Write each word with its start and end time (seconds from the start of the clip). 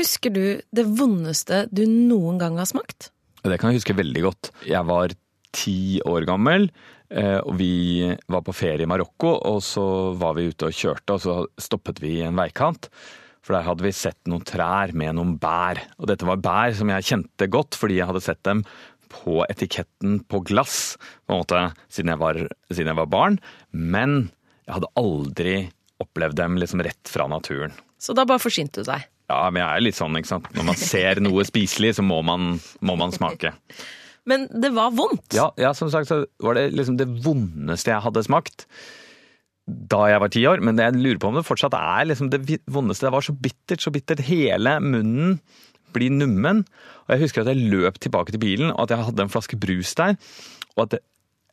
Husker 0.00 0.32
du 0.32 0.44
det 0.72 0.86
vondeste 0.96 1.66
du 1.68 1.82
noen 1.84 2.38
gang 2.40 2.56
har 2.56 2.68
smakt? 2.68 3.10
Det 3.44 3.58
kan 3.60 3.72
jeg 3.72 3.82
huske 3.82 3.96
veldig 3.98 4.22
godt. 4.24 4.50
Jeg 4.68 4.88
var 4.88 5.12
ti 5.56 6.00
år 6.08 6.24
gammel, 6.28 6.68
eh, 7.12 7.40
og 7.40 7.56
vi 7.58 8.06
var 8.30 8.44
på 8.46 8.54
ferie 8.56 8.86
i 8.86 8.88
Marokko. 8.88 9.34
Og 9.50 9.58
så 9.64 9.84
var 10.16 10.38
vi 10.38 10.46
ute 10.48 10.70
og 10.70 10.76
kjørte, 10.76 11.16
og 11.16 11.20
så 11.24 11.34
stoppet 11.60 12.00
vi 12.00 12.14
i 12.18 12.24
en 12.24 12.38
veikant. 12.38 12.88
For 13.44 13.56
der 13.56 13.66
hadde 13.66 13.84
vi 13.84 13.92
sett 13.96 14.18
noen 14.28 14.44
trær 14.46 14.94
med 14.96 15.16
noen 15.18 15.36
bær. 15.40 15.82
Og 16.00 16.08
dette 16.08 16.28
var 16.28 16.40
bær 16.40 16.76
som 16.76 16.92
jeg 16.92 17.08
kjente 17.10 17.50
godt, 17.52 17.76
fordi 17.76 18.00
jeg 18.00 18.08
hadde 18.08 18.24
sett 18.24 18.42
dem 18.48 18.64
på 19.10 19.40
etiketten 19.50 20.20
på 20.30 20.40
glass 20.46 20.94
på 21.26 21.34
en 21.34 21.42
måte, 21.42 21.62
siden 21.92 22.14
jeg 22.14 22.22
var, 22.22 22.40
siden 22.70 22.92
jeg 22.92 23.00
var 23.02 23.12
barn. 23.12 23.40
Men 23.72 24.30
jeg 24.64 24.78
hadde 24.78 24.92
aldri 25.00 25.54
opplevd 26.00 26.40
dem 26.40 26.60
liksom 26.60 26.84
rett 26.88 27.10
fra 27.10 27.28
naturen. 27.28 27.74
Så 28.00 28.16
da 28.16 28.24
bare 28.24 28.40
forsynte 28.40 28.80
du 28.80 28.88
deg? 28.88 29.08
Ja, 29.30 29.40
men 29.52 29.62
jeg 29.62 29.70
er 29.70 29.84
litt 29.86 29.98
sånn, 29.98 30.18
ikke 30.18 30.32
sant. 30.32 30.50
Når 30.56 30.66
man 30.72 30.78
ser 30.78 31.22
noe 31.22 31.46
spiselig, 31.46 31.94
så 32.00 32.04
må 32.06 32.20
man, 32.26 32.56
må 32.84 32.96
man 32.98 33.14
smake. 33.14 33.54
Men 34.28 34.48
det 34.50 34.72
var 34.76 34.92
vondt? 34.94 35.32
Ja, 35.36 35.48
ja, 35.60 35.70
som 35.76 35.90
sagt 35.92 36.10
så 36.10 36.24
var 36.42 36.58
det 36.58 36.70
liksom 36.74 36.98
det 37.00 37.08
vondeste 37.24 37.94
jeg 37.94 38.04
hadde 38.04 38.26
smakt 38.26 38.66
da 39.70 40.00
jeg 40.10 40.18
var 40.22 40.32
ti 40.34 40.42
år. 40.50 40.62
Men 40.66 40.80
jeg 40.82 40.98
lurer 40.98 41.20
på 41.22 41.30
om 41.30 41.38
det 41.38 41.46
fortsatt 41.46 41.76
er 41.78 42.08
liksom 42.10 42.30
det 42.32 42.42
vondeste. 42.70 43.06
Det 43.06 43.14
var 43.14 43.26
så 43.26 43.36
bittert, 43.36 43.82
så 43.84 43.92
bittert. 43.94 44.24
Hele 44.26 44.78
munnen 44.82 45.38
blir 45.94 46.10
nummen. 46.14 46.64
Og 47.06 47.14
jeg 47.14 47.24
husker 47.24 47.44
at 47.44 47.52
jeg 47.52 47.70
løp 47.70 48.00
tilbake 48.02 48.34
til 48.34 48.42
bilen, 48.42 48.74
og 48.74 48.84
at 48.84 48.94
jeg 48.94 49.08
hadde 49.10 49.26
en 49.26 49.32
flaske 49.32 49.58
brus 49.60 49.94
der. 49.98 50.16
Og 50.76 50.84
at, 50.86 50.96
det, 50.96 51.00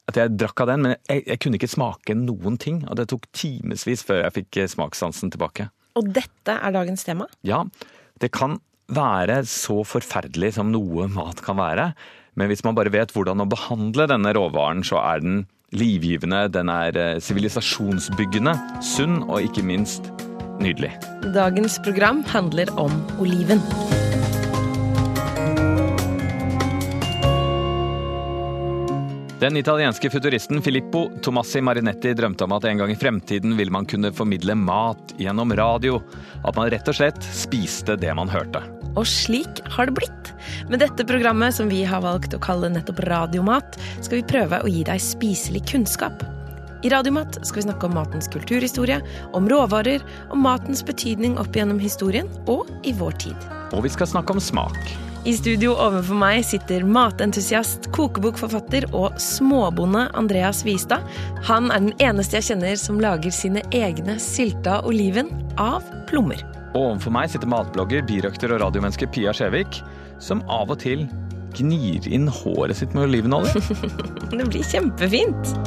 at 0.10 0.20
jeg 0.22 0.36
drakk 0.40 0.64
av 0.64 0.72
den, 0.72 0.86
men 0.86 0.96
jeg, 0.98 1.24
jeg, 1.28 1.42
kunne 1.44 1.60
ikke 1.62 1.72
smake 1.72 2.18
noen 2.18 2.60
ting. 2.62 2.84
Og 2.88 2.98
det 3.00 3.10
tok 3.12 3.30
timevis 3.38 4.06
før 4.08 4.26
jeg 4.26 4.38
fikk 4.42 4.62
smakssansen 4.74 5.34
tilbake. 5.34 5.70
Og 5.98 6.14
dette 6.14 6.54
er 6.54 6.76
dagens 6.76 7.06
tema? 7.08 7.28
Ja. 7.48 7.64
Det 8.22 8.32
kan 8.34 8.60
være 8.94 9.42
så 9.50 9.82
forferdelig 9.86 10.56
som 10.58 10.72
noe 10.72 11.10
mat 11.12 11.42
kan 11.46 11.60
være. 11.60 11.92
Men 12.38 12.52
hvis 12.52 12.64
man 12.66 12.78
bare 12.78 12.94
vet 12.94 13.14
hvordan 13.16 13.44
å 13.44 13.50
behandle 13.50 14.08
denne 14.10 14.34
råvaren, 14.38 14.86
så 14.86 15.02
er 15.02 15.24
den 15.26 15.46
livgivende, 15.76 16.46
den 16.54 16.72
er 16.72 16.96
eh, 16.96 17.20
sivilisasjonsbyggende, 17.20 18.56
sunn 18.86 19.20
og 19.26 19.50
ikke 19.50 19.66
minst 19.68 20.14
nydelig. 20.64 20.94
Dagens 21.36 21.82
program 21.84 22.24
handler 22.32 22.72
om 22.80 22.94
oliven. 23.20 23.62
Den 29.40 29.58
italienske 29.58 30.10
futuristen 30.10 30.62
Filippo 30.66 31.12
Tomassi 31.22 31.62
Marinetti 31.62 32.10
drømte 32.18 32.48
om 32.48 32.56
at 32.56 32.64
en 32.66 32.80
gang 32.82 32.90
i 32.90 32.98
fremtiden 32.98 33.54
ville 33.54 33.70
man 33.70 33.86
kunne 33.86 34.10
formidle 34.10 34.56
mat 34.58 35.14
gjennom 35.22 35.54
radio. 35.54 36.00
At 36.42 36.58
man 36.58 36.72
rett 36.74 36.90
og 36.90 36.98
slett 36.98 37.28
spiste 37.38 38.00
det 38.02 38.16
man 38.18 38.32
hørte. 38.34 38.64
Og 38.98 39.06
slik 39.06 39.62
har 39.76 39.92
det 39.92 40.00
blitt. 40.00 40.32
Med 40.72 40.82
dette 40.82 41.06
programmet, 41.06 41.54
som 41.54 41.70
vi 41.70 41.84
har 41.86 42.02
valgt 42.02 42.34
å 42.34 42.42
kalle 42.42 42.72
nettopp 42.74 43.04
Radiomat, 43.06 43.78
skal 44.02 44.24
vi 44.24 44.26
prøve 44.26 44.64
å 44.64 44.74
gi 44.74 44.82
deg 44.90 45.06
spiselig 45.06 45.68
kunnskap. 45.70 46.26
I 46.82 46.90
Radiomat 46.90 47.38
skal 47.44 47.62
vi 47.62 47.68
snakke 47.70 47.92
om 47.92 47.98
matens 48.00 48.34
kulturhistorie, 48.34 49.04
om 49.38 49.46
råvarer, 49.54 50.02
om 50.34 50.42
matens 50.50 50.82
betydning 50.86 51.38
opp 51.38 51.54
gjennom 51.54 51.78
historien 51.78 52.34
og 52.50 52.74
i 52.82 52.98
vår 52.98 53.22
tid. 53.28 53.52
Og 53.70 53.86
vi 53.86 53.94
skal 53.94 54.10
snakke 54.10 54.34
om 54.34 54.42
smak. 54.42 55.07
I 55.28 55.34
studio 55.36 55.74
overfor 55.76 56.16
meg 56.16 56.46
sitter 56.48 56.86
matentusiast, 56.88 57.90
kokebokforfatter 57.92 58.86
og 58.96 59.18
småbonde 59.20 60.06
Andreas 60.16 60.62
Vistad. 60.64 61.04
Han 61.50 61.68
er 61.68 61.84
den 61.84 61.92
eneste 62.00 62.38
jeg 62.38 62.46
kjenner 62.48 62.80
som 62.80 63.02
lager 63.04 63.34
sine 63.36 63.60
egne 63.76 64.16
sylta 64.24 64.78
oliven 64.88 65.34
av 65.60 65.84
plommer. 66.08 66.40
Og 66.70 66.94
overfor 66.94 67.12
meg 67.18 67.34
sitter 67.34 67.52
matblogger, 67.52 68.06
birøkter 68.08 68.56
og 68.56 68.64
radiomenneske 68.64 69.10
Pia 69.12 69.36
Skjevik, 69.36 69.82
som 70.24 70.46
av 70.48 70.72
og 70.72 70.80
til 70.86 71.04
gnir 71.60 72.08
inn 72.08 72.32
håret 72.32 72.80
sitt 72.80 72.96
med 72.96 73.10
olivenolje. 73.10 73.60
det 74.32 74.48
blir 74.48 74.64
kjempefint. 74.64 75.58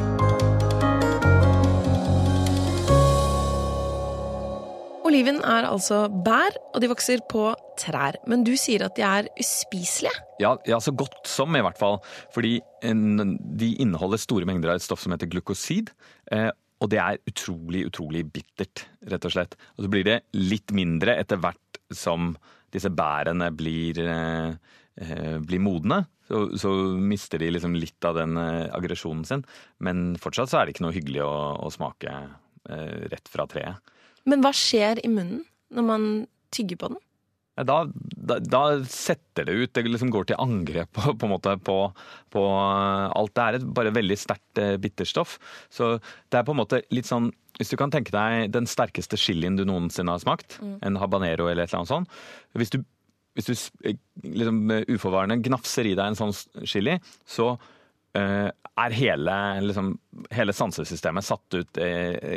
Oliven 5.10 5.40
er 5.42 5.66
altså 5.66 6.04
bær, 6.22 6.54
og 6.70 6.82
de 6.82 6.88
vokser 6.90 7.22
på 7.26 7.48
trær. 7.80 8.20
Men 8.30 8.44
du 8.46 8.52
sier 8.58 8.84
at 8.86 8.94
de 8.94 9.02
er 9.02 9.26
uspiselige? 9.42 10.12
Ja, 10.38 10.52
ja, 10.68 10.78
så 10.78 10.94
godt 10.94 11.26
som, 11.26 11.56
i 11.58 11.62
hvert 11.66 11.80
fall. 11.80 11.98
Fordi 12.34 12.60
de 12.80 13.70
inneholder 13.82 14.22
store 14.22 14.46
mengder 14.46 14.70
av 14.70 14.78
et 14.78 14.86
stoff 14.86 15.02
som 15.02 15.10
heter 15.16 15.30
glukosid. 15.32 15.90
Eh, 16.30 16.46
og 16.80 16.92
det 16.94 17.02
er 17.02 17.18
utrolig, 17.26 17.82
utrolig 17.90 18.22
bittert, 18.30 18.86
rett 19.10 19.26
og 19.26 19.34
slett. 19.34 19.58
Og 19.76 19.84
så 19.84 19.92
blir 19.92 20.06
det 20.06 20.20
litt 20.38 20.70
mindre 20.76 21.18
etter 21.18 21.42
hvert 21.42 21.82
som 21.90 22.36
disse 22.70 22.92
bærene 22.94 23.50
blir, 23.50 23.98
eh, 24.06 24.54
eh, 25.02 25.36
blir 25.42 25.66
modne. 25.66 26.04
Så, 26.30 26.46
så, 26.62 26.70
mister 27.02 27.42
de 27.42 27.50
liksom 27.50 27.74
litt 27.74 28.06
av 28.06 28.14
den 28.14 28.38
aggresjonen 28.38 29.26
sin. 29.26 29.42
Men 29.82 30.12
fortsatt 30.22 30.52
så 30.52 30.60
er 30.60 30.68
det 30.68 30.76
ikke 30.76 30.86
noe 30.86 30.94
hyggelig 30.94 31.24
å, 31.26 31.34
å 31.66 31.72
smake 31.74 32.14
rett 33.10 33.26
fra 33.32 33.48
treet. 33.50 33.90
Men 34.30 34.44
hva 34.44 34.52
skjer 34.56 35.02
i 35.04 35.10
munnen 35.10 35.44
når 35.74 35.86
man 35.86 36.10
tygger 36.54 36.78
på 36.80 36.92
den? 36.92 37.00
Da, 37.66 37.82
da, 38.16 38.38
da, 38.40 38.62
setter 38.88 39.44
det 39.48 39.52
ut. 39.52 39.72
Det 39.74 39.84
liksom 39.88 40.12
går 40.12 40.30
til 40.30 40.40
angrep 40.40 40.92
på, 40.96 41.14
på, 41.18 41.38
på, 41.66 41.78
på 42.32 42.44
alt. 42.46 43.34
Det 43.36 43.44
er 43.44 43.58
et 43.58 43.66
bare 43.76 43.94
veldig 43.96 44.16
sterkt 44.18 44.60
eh, 44.62 44.76
bitterstoff. 44.80 45.36
Så 45.72 45.96
det 46.30 46.40
er 46.40 46.46
på 46.46 46.54
en 46.54 46.60
måte 46.62 46.82
litt 46.94 47.08
sånn 47.10 47.30
Hvis 47.58 47.72
du 47.72 47.76
kan 47.76 47.92
tenke 47.92 48.14
deg 48.14 48.54
den 48.54 48.68
sterkeste 48.70 49.18
chilien 49.20 49.58
du 49.58 49.66
noensinne 49.68 50.14
har 50.14 50.22
smakt, 50.22 50.56
mm. 50.62 50.78
en 50.86 50.96
habanero 51.02 51.50
eller 51.50 51.66
et 51.66 51.74
eller 51.74 51.82
annet 51.82 51.92
sånt 51.92 52.56
Hvis 52.56 52.72
du, 52.72 52.78
hvis 53.36 53.50
du 53.50 53.52
eh, 53.90 54.00
liksom, 54.24 54.62
uforvarende 54.88 55.40
gnafser 55.44 55.90
i 55.90 55.96
deg 55.98 56.14
en 56.14 56.18
sånn 56.18 56.34
chili, 56.64 56.96
så 57.28 57.52
uh, 58.16 58.48
er 58.50 58.96
hele, 58.96 59.36
liksom, 59.66 59.92
hele 60.32 60.54
sansesystemet 60.56 61.26
satt 61.26 61.58
ut 61.58 61.80
i, 61.82 61.90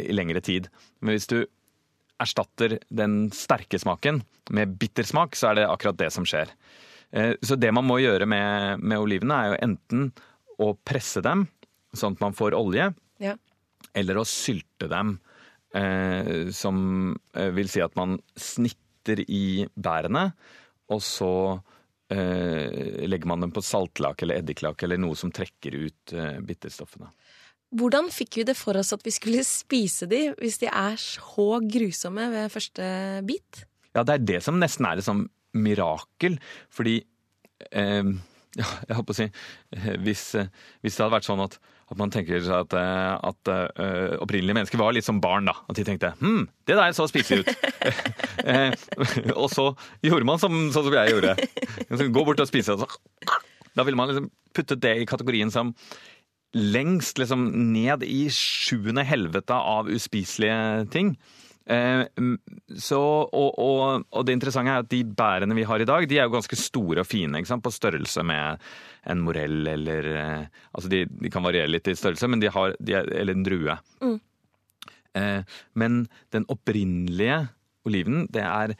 i 0.09 0.15
lengre 0.15 0.41
tid. 0.43 0.67
Men 0.99 1.15
hvis 1.15 1.29
du 1.31 1.39
erstatter 2.23 2.77
den 2.89 3.27
sterke 3.35 3.79
smaken 3.81 4.23
med 4.55 4.77
bittersmak, 4.79 5.37
så 5.39 5.51
er 5.51 5.61
det 5.61 5.69
akkurat 5.69 5.99
det 5.99 6.09
som 6.15 6.27
skjer. 6.27 6.51
Eh, 7.11 7.35
så 7.43 7.59
det 7.59 7.71
man 7.75 7.87
må 7.87 7.99
gjøre 8.01 8.27
med, 8.29 8.81
med 8.83 9.03
olivene, 9.03 9.37
er 9.37 9.53
jo 9.53 9.61
enten 9.69 10.09
å 10.63 10.73
presse 10.85 11.23
dem 11.25 11.47
sånn 11.93 12.17
at 12.17 12.23
man 12.23 12.35
får 12.35 12.55
olje, 12.57 12.89
ja. 13.21 13.35
eller 13.93 14.19
å 14.19 14.27
sylte 14.27 14.89
dem. 14.91 15.17
Eh, 15.73 16.49
som 16.53 17.15
eh, 17.33 17.49
vil 17.49 17.69
si 17.69 17.81
at 17.81 17.95
man 17.97 18.19
snitter 18.37 19.23
i 19.25 19.65
bærene, 19.73 20.27
og 20.93 20.99
så 21.01 21.33
eh, 22.13 23.07
legger 23.09 23.31
man 23.31 23.41
dem 23.41 23.53
på 23.55 23.63
saltlake 23.65 24.21
eller 24.25 24.43
eddiklake 24.43 24.85
eller 24.85 25.01
noe 25.01 25.17
som 25.17 25.33
trekker 25.33 25.79
ut 25.87 26.13
bitterstoffene. 26.45 27.09
Hvordan 27.73 28.09
fikk 28.13 28.41
vi 28.41 28.47
det 28.47 28.57
for 28.57 28.77
oss 28.77 28.93
at 28.93 29.05
vi 29.05 29.13
skulle 29.13 29.45
spise 29.47 30.05
de 30.09 30.27
hvis 30.37 30.59
de 30.61 30.69
er 30.69 30.97
så 31.01 31.47
grusomme 31.61 32.27
ved 32.33 32.51
første 32.53 32.89
bit? 33.27 33.63
Ja, 33.93 34.03
det 34.05 34.13
er 34.13 34.27
det 34.33 34.43
som 34.45 34.59
nesten 34.61 34.85
er 34.89 34.99
et 34.99 35.07
sånn 35.07 35.25
mirakel. 35.57 36.37
Fordi 36.73 36.99
eh, 37.71 38.13
ja, 38.59 38.67
jeg 38.87 38.97
holdt 38.97 39.09
på 39.09 39.15
å 39.15 39.17
si 39.17 39.25
eh, 39.25 39.93
hvis, 40.05 40.23
eh, 40.37 40.49
hvis, 40.83 40.95
det 40.95 41.01
hadde 41.01 41.15
vært 41.15 41.27
sånn 41.27 41.41
at, 41.41 41.57
at 41.89 41.99
man 41.99 42.13
tenker 42.13 42.41
seg 42.45 42.53
at, 42.59 42.75
eh, 42.77 43.13
at 43.29 43.49
uh, 43.49 44.13
opprinnelige 44.21 44.57
mennesker 44.59 44.81
var 44.81 44.93
litt 44.93 45.07
som 45.07 45.21
barn, 45.23 45.49
da. 45.49 45.55
At 45.69 45.79
de 45.79 45.85
tenkte 45.87 46.13
hm, 46.21 46.45
det 46.69 46.77
der 46.77 46.93
så 46.93 47.07
spiselig 47.09 47.43
ut. 47.43 47.51
og 49.41 49.49
så 49.53 49.71
gjorde 50.05 50.29
man 50.29 50.41
som, 50.41 50.53
sånn 50.75 50.89
som 50.89 50.97
jeg 50.99 51.15
gjorde. 51.15 51.35
Gå 52.13 52.25
bort 52.25 52.45
og 52.45 52.49
spise. 52.49 52.77
Da 53.73 53.85
ville 53.85 53.97
man 53.97 54.11
liksom 54.11 54.29
puttet 54.53 54.83
det 54.85 54.97
i 55.01 55.09
kategorien 55.09 55.49
som 55.53 55.73
lengst 56.53 57.17
liksom 57.17 57.47
ned 57.73 58.03
i 58.05 58.27
sjuende 58.33 59.03
helvete 59.07 59.55
av 59.57 59.89
uspiselige 59.89 60.85
ting. 60.93 61.15
Eh, 61.65 62.03
så, 62.75 62.99
og, 62.99 63.59
og, 63.61 64.03
og, 64.11 64.25
det 64.27 64.35
interessante 64.35 64.73
er 64.73 64.83
at 64.83 64.89
de 64.91 64.99
bærene 65.07 65.55
vi 65.55 65.65
har 65.67 65.81
i 65.81 65.87
dag, 65.87 66.05
de 66.09 66.19
er 66.19 66.27
jo 66.27 66.35
ganske 66.35 66.59
store 66.59 67.05
og 67.05 67.09
fine. 67.09 67.41
På 67.63 67.73
størrelse 67.73 68.25
med 68.27 68.63
en 69.09 69.23
morell 69.23 69.67
eller 69.71 70.09
eh, 70.13 70.45
Altså 70.73 70.91
de, 70.91 71.03
de, 71.07 71.31
kan 71.31 71.45
variere 71.45 71.71
litt 71.71 71.87
i 71.87 71.97
størrelse, 71.97 72.29
men 72.29 72.43
de 72.43 72.51
har, 72.51 72.75
de 72.79 72.97
er, 72.99 73.09
eller 73.21 73.37
en 73.37 73.45
drue. 73.45 73.77
Mm. 74.03 74.17
Eh, 75.19 75.59
men 75.79 76.01
den 76.35 76.47
opprinnelige 76.51 77.43
oliven, 77.87 78.25
det 78.33 78.43
er, 78.47 78.75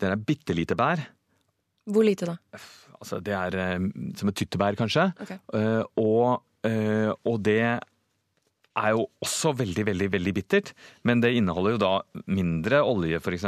det 0.00 0.12
er 0.12 0.22
bitte 0.28 0.56
lite 0.56 0.76
bær. 0.78 1.02
Hvor 1.90 2.06
lite 2.06 2.28
da? 2.28 2.36
Altså, 3.00 3.18
det 3.24 3.34
er 3.34 3.80
som 4.18 4.30
et 4.30 4.36
tyttebær, 4.36 4.76
kanskje. 4.78 5.08
Okay. 5.24 5.38
og 5.98 6.42
og 6.68 7.38
det 7.46 7.62
er 8.78 8.92
jo 8.94 9.06
også 9.24 9.52
veldig, 9.58 9.84
veldig 9.88 10.08
veldig 10.12 10.32
bittert. 10.36 10.72
Men 11.06 11.22
det 11.22 11.32
inneholder 11.36 11.74
jo 11.74 11.80
da 11.82 11.92
mindre 12.30 12.82
olje, 12.86 13.18
f.eks. 13.18 13.46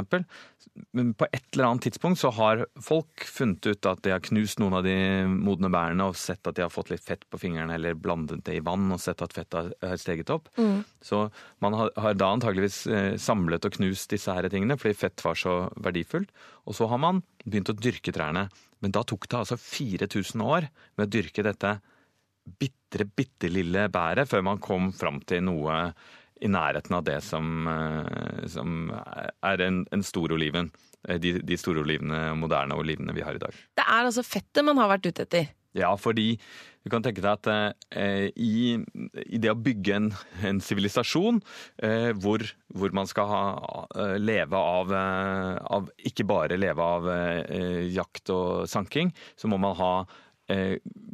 Men 0.96 1.12
på 1.18 1.28
et 1.28 1.44
eller 1.52 1.68
annet 1.68 1.86
tidspunkt 1.86 2.20
så 2.22 2.32
har 2.34 2.64
folk 2.82 3.24
funnet 3.28 3.66
ut 3.68 3.88
at 3.88 4.02
de 4.04 4.14
har 4.14 4.24
knust 4.24 4.60
noen 4.62 4.78
av 4.78 4.86
de 4.86 4.96
modne 5.30 5.70
bærene 5.72 6.08
og 6.08 6.18
sett 6.18 6.46
at 6.48 6.58
de 6.58 6.64
har 6.64 6.72
fått 6.72 6.92
litt 6.92 7.04
fett 7.04 7.24
på 7.30 7.40
fingrene, 7.42 7.76
eller 7.76 7.98
blandet 7.98 8.44
det 8.48 8.58
i 8.58 8.64
vann 8.64 8.90
og 8.94 9.02
sett 9.02 9.22
at 9.24 9.36
fettet 9.36 9.72
har 9.82 10.00
steget 10.00 10.32
opp. 10.34 10.50
Mm. 10.58 10.82
Så 11.04 11.26
man 11.64 11.78
har, 11.78 11.92
har 12.02 12.18
da 12.18 12.32
antageligvis 12.34 12.82
eh, 12.90 13.12
samlet 13.20 13.68
og 13.68 13.78
knust 13.78 14.12
disse 14.12 14.34
her 14.34 14.50
tingene 14.52 14.78
fordi 14.80 14.98
fett 15.04 15.24
var 15.24 15.38
så 15.38 15.56
verdifullt. 15.82 16.32
Og 16.66 16.78
så 16.78 16.88
har 16.90 17.00
man 17.02 17.22
begynt 17.44 17.72
å 17.72 17.78
dyrke 17.78 18.14
trærne. 18.14 18.48
Men 18.82 18.94
da 18.94 19.04
tok 19.06 19.28
det 19.30 19.38
altså 19.38 19.58
4000 19.60 20.42
år 20.42 20.66
med 20.98 21.06
å 21.06 21.12
dyrke 21.12 21.44
dette 21.46 21.76
bitre, 22.44 23.06
bitte 23.06 23.50
lille 23.52 23.86
bæret 23.92 24.30
før 24.30 24.44
man 24.46 24.62
kom 24.62 24.90
fram 24.96 25.20
til 25.26 25.44
noe 25.46 25.78
i 26.42 26.50
nærheten 26.50 26.96
av 26.98 27.04
det 27.06 27.20
som, 27.22 27.68
eh, 27.70 28.46
som 28.50 28.90
er 28.92 29.62
en, 29.62 29.84
en 29.94 30.02
stor 30.02 30.34
oliven. 30.34 30.72
Eh, 31.08 31.18
de, 31.22 31.36
de 31.42 31.58
store 31.58 31.82
olivene, 31.82 32.32
moderne 32.38 32.78
olivene 32.78 33.14
vi 33.14 33.24
har 33.24 33.38
i 33.38 33.42
dag. 33.42 33.54
Det 33.78 33.86
er 33.86 34.06
altså 34.06 34.26
fettet 34.26 34.66
man 34.66 34.80
har 34.82 34.90
vært 34.96 35.10
ute 35.10 35.26
etter? 35.26 35.50
Ja, 35.72 35.94
fordi 35.96 36.34
du 36.84 36.90
kan 36.92 37.04
tenke 37.04 37.22
deg 37.24 37.30
at 37.32 37.48
eh, 37.96 38.26
i, 38.36 38.74
i, 39.22 39.38
det 39.40 39.52
å 39.52 39.56
bygge 39.56 40.00
en 40.50 40.60
sivilisasjon 40.60 41.38
eh, 41.80 42.10
hvor, 42.20 42.44
hvor, 42.74 42.92
man 42.92 43.08
skal 43.08 43.30
ha, 43.30 43.44
eh, 43.96 44.18
leve 44.20 44.58
av, 44.58 44.92
av, 44.92 45.88
Ikke 46.10 46.26
bare 46.28 46.60
leve 46.60 46.90
av 46.98 47.08
eh, 47.14 47.86
jakt 47.94 48.34
og 48.34 48.68
sanking, 48.68 49.14
så 49.38 49.48
må 49.48 49.60
man 49.62 49.78
ha 49.78 49.94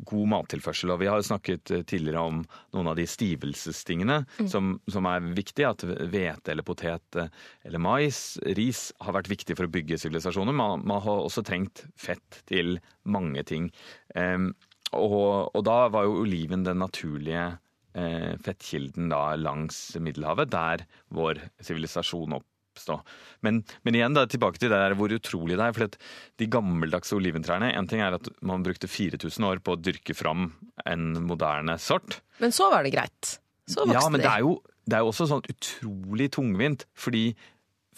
god 0.08 0.28
mattilførsel. 0.32 0.92
Og 0.94 1.02
vi 1.02 1.08
har 1.10 1.20
jo 1.20 1.26
snakket 1.28 1.72
eh, 1.74 1.84
tidligere 1.88 2.24
om 2.30 2.42
noen 2.76 2.90
av 2.92 2.98
de 2.98 3.06
stivelsestingene 3.08 4.20
mm. 4.24 4.48
som, 4.50 4.76
som, 4.90 5.08
er 5.10 5.30
viktige. 5.36 5.72
At 5.72 5.84
hvete 5.84 6.54
eller 6.54 6.66
potet 6.66 7.20
eh, 7.20 7.30
eller 7.68 7.82
mais, 7.82 8.22
ris, 8.58 8.88
har 9.04 9.16
vært 9.18 9.30
viktig 9.32 9.58
for 9.58 9.68
å 9.68 9.74
bygge 9.74 10.00
sivilisasjoner. 10.00 10.56
Man, 10.56 10.84
man, 10.88 11.02
har 11.04 11.24
også 11.24 11.44
trengt 11.46 11.86
fett 11.98 12.42
til 12.50 12.78
mange 13.08 13.44
ting. 13.48 13.70
Um, 14.14 14.52
og, 14.96 15.50
og, 15.52 15.62
da 15.68 15.80
var 15.92 16.06
jo 16.08 16.22
oliven 16.22 16.64
den 16.64 16.80
naturlige 16.80 17.58
eh, 17.98 18.34
fettkilden 18.44 19.10
da 19.12 19.36
langs 19.36 19.78
Middelhavet, 20.00 20.52
der 20.54 20.86
vår 21.14 21.42
sivilisasjon 21.60 22.38
opp 22.40 22.48
oppstå. 22.78 23.00
Men, 23.46 23.60
men, 23.82 23.98
igjen 23.98 24.16
da, 24.16 24.24
tilbake 24.30 24.62
til 24.62 24.72
det 24.72 24.78
der 24.78 24.94
hvor 24.98 25.12
utrolig 25.14 25.58
det 25.58 25.66
er. 25.66 25.76
for 25.76 25.98
De 26.38 26.48
gammeldagse 26.50 27.18
oliventrærne 27.18 27.72
En 27.74 27.90
ting 27.90 28.02
er 28.04 28.16
at 28.16 28.30
man 28.40 28.64
brukte 28.66 28.88
4000 28.88 29.50
år 29.50 29.62
på 29.64 29.74
å 29.74 29.82
dyrke 29.82 30.16
fram 30.16 30.52
en 30.86 31.10
moderne 31.26 31.78
sort. 31.82 32.20
Men 32.38 32.54
så 32.54 32.70
var 32.72 32.86
det 32.86 32.94
greit. 32.94 33.38
Så 33.68 33.84
vokste 33.84 33.92
de. 33.92 33.98
Ja, 33.98 34.08
men 34.08 34.22
det 34.22 34.30
er, 34.30 34.46
jo, 34.46 34.58
det 34.88 34.98
er 34.98 35.04
jo 35.04 35.12
også 35.12 35.28
sånn 35.28 35.46
utrolig 35.50 36.30
tungvint. 36.38 36.86
Fordi 36.98 37.32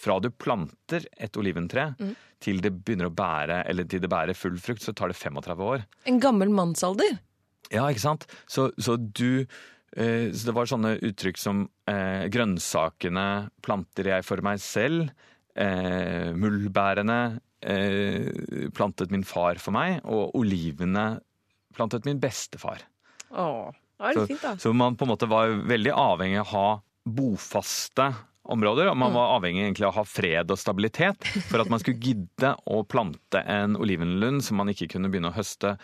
fra 0.01 0.17
du 0.21 0.31
planter 0.33 1.05
et 1.21 1.37
oliventre 1.37 1.91
mm. 1.99 2.13
til 2.41 2.61
det 2.63 2.73
begynner 2.79 3.11
å 3.11 3.15
bære, 3.15 3.63
eller 3.69 3.85
til 3.89 4.01
det 4.01 4.09
bærer 4.11 4.37
full 4.37 4.57
frukt, 4.61 4.83
så 4.83 4.95
tar 4.97 5.13
det 5.13 5.19
35 5.19 5.67
år. 5.67 5.85
En 6.09 6.17
gammel 6.23 6.49
mannsalder? 6.53 7.19
Ja, 7.71 7.85
ikke 7.87 8.03
sant. 8.03 8.25
Så, 8.51 8.71
så 8.81 8.97
du 8.97 9.45
så 9.91 10.47
det 10.47 10.53
var 10.55 10.69
sånne 10.69 10.93
uttrykk 11.03 11.39
som 11.39 11.65
eh, 11.89 12.27
grønnsakene 12.31 13.25
planter 13.65 14.07
jeg 14.13 14.23
for 14.23 14.43
meg 14.45 14.61
selv. 14.63 15.09
Eh, 15.51 16.31
muldbærene 16.31 17.19
eh, 17.59 18.69
plantet 18.71 19.11
min 19.11 19.25
far 19.27 19.59
for 19.59 19.75
meg, 19.75 19.99
og 20.07 20.35
olivene 20.39 21.19
plantet 21.75 22.07
min 22.07 22.21
bestefar. 22.23 22.85
Åh, 23.31 23.71
det 23.71 24.13
er 24.13 24.19
så, 24.19 24.25
fint 24.29 24.45
da. 24.45 24.55
Så 24.59 24.73
man 24.75 24.97
på 24.99 25.07
en 25.07 25.13
måte 25.13 25.29
var 25.31 25.51
veldig 25.67 25.93
avhengig 25.95 26.41
av 26.41 26.47
å 26.47 26.51
ha 26.55 26.69
bofaste 27.01 28.11
områder. 28.51 28.91
Og 28.91 28.97
man 28.97 29.13
mm. 29.13 29.17
var 29.17 29.35
avhengig 29.37 29.63
egentlig 29.65 29.87
av 29.87 29.95
å 29.95 30.01
ha 30.01 30.07
fred 30.07 30.51
og 30.51 30.59
stabilitet 30.59 31.27
for 31.49 31.63
at 31.63 31.71
man 31.71 31.81
skulle 31.81 32.01
gidde 32.01 32.53
å 32.67 32.83
plante 32.87 33.43
en 33.47 33.77
olivenlund 33.79 34.43
som 34.45 34.59
man 34.61 34.71
ikke 34.73 34.89
kunne 34.95 35.11
begynne 35.11 35.31
å 35.31 35.37
høste 35.37 35.75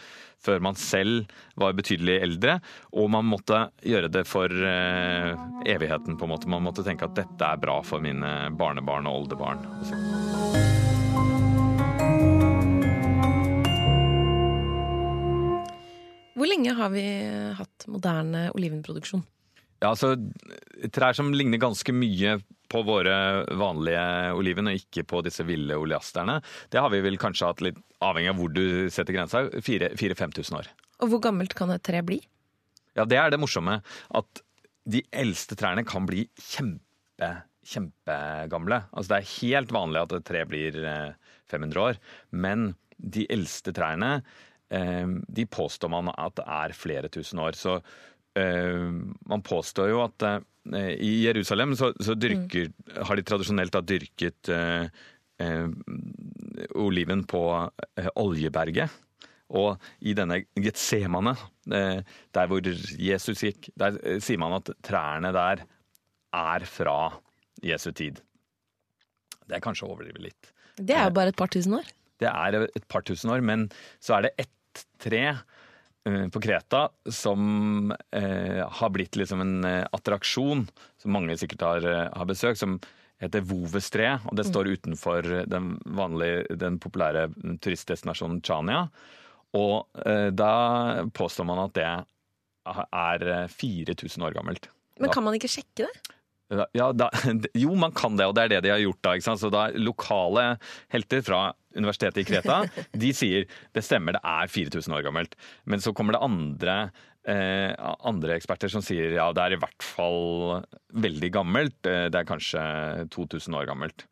før 0.44 0.62
man 0.64 0.78
selv 0.78 1.32
var 1.60 1.78
betydelig 1.78 2.20
eldre. 2.28 2.60
Og 2.94 3.10
man 3.14 3.28
måtte 3.30 3.68
gjøre 3.86 4.12
det 4.14 4.26
for 4.30 4.52
eh, 4.52 5.34
evigheten, 5.68 6.18
på 6.18 6.28
en 6.28 6.34
måte. 6.36 6.52
Man 6.52 6.66
måtte 6.68 6.86
tenke 6.86 7.10
at 7.10 7.18
dette 7.18 7.52
er 7.54 7.62
bra 7.62 7.80
for 7.86 8.04
mine 8.04 8.52
barnebarn 8.58 9.10
og 9.10 9.24
oldebarn. 9.24 9.66
Hvor 16.38 16.46
lenge 16.46 16.76
har 16.78 16.94
vi 16.94 17.08
hatt 17.58 17.88
moderne 17.90 18.52
olivenproduksjon? 18.54 19.26
Ja, 19.82 19.92
altså 19.94 20.16
Trær 20.94 21.16
som 21.18 21.30
ligner 21.36 21.62
ganske 21.62 21.94
mye 21.94 22.38
på 22.72 22.82
våre 22.84 23.46
vanlige 23.58 24.34
oliven, 24.36 24.70
og 24.70 24.80
ikke 24.80 25.06
på 25.08 25.22
disse 25.26 25.46
ville 25.48 25.78
oleasterne. 25.80 26.40
Det 26.74 26.82
har 26.82 26.92
vi 26.92 27.04
vel 27.06 27.20
kanskje 27.22 27.48
hatt 27.48 27.64
litt 27.64 27.78
avhengig 28.04 28.34
av 28.34 28.42
hvor 28.42 28.52
du 28.54 28.66
setter 28.94 29.16
grensa, 29.16 29.46
4000-5000 29.64 30.58
år. 30.60 30.72
Og 31.06 31.14
hvor 31.14 31.22
gammelt 31.24 31.56
kan 31.58 31.72
et 31.74 31.86
tre 31.86 32.02
bli? 32.06 32.20
Ja, 32.98 33.06
Det 33.06 33.18
er 33.18 33.32
det 33.32 33.40
morsomme. 33.40 33.80
At 34.18 34.42
de 34.88 35.04
eldste 35.12 35.56
trærne 35.60 35.86
kan 35.88 36.08
bli 36.10 36.26
kjempe, 36.42 37.32
kjempegamle. 37.68 38.82
Altså 38.92 39.14
Det 39.14 39.22
er 39.22 39.32
helt 39.38 39.72
vanlig 39.76 40.04
at 40.04 40.18
et 40.18 40.28
tre 40.28 40.44
blir 40.50 40.82
500 41.52 41.84
år. 41.86 42.02
Men 42.32 42.74
de 42.98 43.28
eldste 43.30 43.72
trærne 43.78 44.24
eh, 44.74 45.06
de 45.06 45.46
påstår 45.46 45.92
man 45.94 46.10
at 46.18 46.36
det 46.40 46.48
er 46.50 46.76
flere 46.76 47.12
tusen 47.14 47.40
år. 47.40 47.56
Så 47.56 47.78
Eh, 47.78 48.17
man 48.38 49.44
påstår 49.46 49.92
jo 49.92 50.04
at 50.04 50.26
eh, 50.28 50.94
i 50.94 51.12
Jerusalem 51.26 51.76
så, 51.80 51.94
så 52.00 52.16
dyrker, 52.18 52.72
mm. 52.72 53.04
har 53.08 53.20
de 53.20 53.26
tradisjonelt 53.28 53.74
da 53.74 53.82
dyrket 53.82 54.52
eh, 54.54 54.88
eh, 55.44 55.68
oliven 56.76 57.24
på 57.30 57.44
eh, 57.98 58.10
Oljeberget. 58.20 59.04
Og 59.58 59.80
i 60.04 60.12
denne 60.18 60.42
Getsemane, 60.60 61.38
eh, 61.72 62.02
der 62.36 62.52
hvor 62.52 62.72
Jesus 63.00 63.46
gikk, 63.46 63.70
der 63.80 64.00
sier 64.24 64.42
man 64.42 64.58
at 64.60 64.74
trærne 64.84 65.32
der 65.36 65.64
er 66.36 66.68
fra 66.68 67.00
Jesu 67.64 67.94
tid. 67.96 68.20
Det 69.48 69.56
er 69.58 69.64
kanskje 69.64 69.88
å 69.88 69.94
overdrive 69.96 70.26
litt. 70.26 70.52
Det 70.78 70.94
er 70.94 71.08
jo 71.08 71.16
bare 71.16 71.32
et 71.32 71.40
par 71.40 71.50
tusen 71.50 71.80
år. 71.80 71.88
Det 72.20 72.28
er 72.28 72.58
et 72.68 72.86
par 72.92 73.06
tusen 73.08 73.32
år, 73.32 73.42
men 73.46 73.70
så 74.04 74.18
er 74.18 74.28
det 74.28 74.36
ett 74.44 74.84
tre 75.02 75.24
Eh, 75.32 75.38
på 76.34 76.42
Kreta 76.44 76.88
som 77.12 77.92
eh, 78.12 78.62
har 78.80 78.90
blitt 78.94 79.16
liksom 79.20 79.42
en 79.44 79.56
eh, 79.68 79.86
attraksjon 79.92 80.66
som 81.02 81.14
mange 81.14 81.38
sikkert 81.40 81.66
har, 81.66 81.88
eh, 81.88 82.08
har 82.14 82.30
besøkt, 82.30 82.62
som 82.62 82.78
heter 83.22 83.46
Vovestre. 83.46 84.18
og 84.26 84.36
Det 84.38 84.46
mm. 84.46 84.52
står 84.52 84.72
utenfor 84.76 85.30
den, 85.50 85.72
vanlige, 85.86 86.46
den 86.56 86.80
populære 86.82 87.28
turistdestinasjonen 87.64 88.42
Chania. 88.46 88.88
Og 89.58 89.88
eh, 90.06 90.30
da 90.36 91.08
påstår 91.16 91.48
man 91.50 91.66
at 91.66 91.78
det 91.78 91.88
er 91.88 93.48
4000 93.54 94.28
år 94.28 94.38
gammelt. 94.38 94.70
Men 95.00 95.14
kan 95.14 95.26
man 95.26 95.38
ikke 95.38 95.52
sjekke 95.52 95.88
det? 95.88 96.16
Ja, 96.78 96.92
da, 96.96 97.10
jo, 97.64 97.74
man 97.76 97.92
kan 97.96 98.16
det, 98.18 98.28
og 98.30 98.36
det 98.38 98.46
er 98.46 98.54
det 98.56 98.62
de 98.68 98.72
har 98.72 98.84
gjort 98.84 99.04
da. 99.04 99.36
Så 99.36 99.52
da 99.54 99.68
Lokale 99.76 100.46
helter 100.94 101.24
fra 101.26 101.42
universitetet 101.78 102.24
i 102.24 102.28
Kreta 102.28 102.62
de 102.92 103.12
sier 103.16 103.48
det 103.76 103.84
stemmer, 103.86 104.18
det 104.18 104.24
er 104.26 104.52
4000 104.52 104.98
år 104.98 105.06
gammelt. 105.08 105.38
Men 105.70 105.84
så 105.84 105.94
kommer 105.96 106.16
det 106.18 106.24
andre, 106.26 106.78
eh, 107.30 107.74
andre 108.08 108.38
eksperter 108.38 108.72
som 108.72 108.84
sier 108.86 109.18
ja, 109.18 109.30
det 109.36 109.46
er 109.46 109.58
i 109.58 109.62
hvert 109.62 109.86
fall 109.86 110.64
veldig 110.94 111.32
gammelt. 111.40 111.80
Eh, 111.88 112.08
det 112.14 112.22
er 112.22 112.30
kanskje 112.30 112.64
2000 113.14 113.60
år 113.60 113.70
gammelt. 113.70 114.08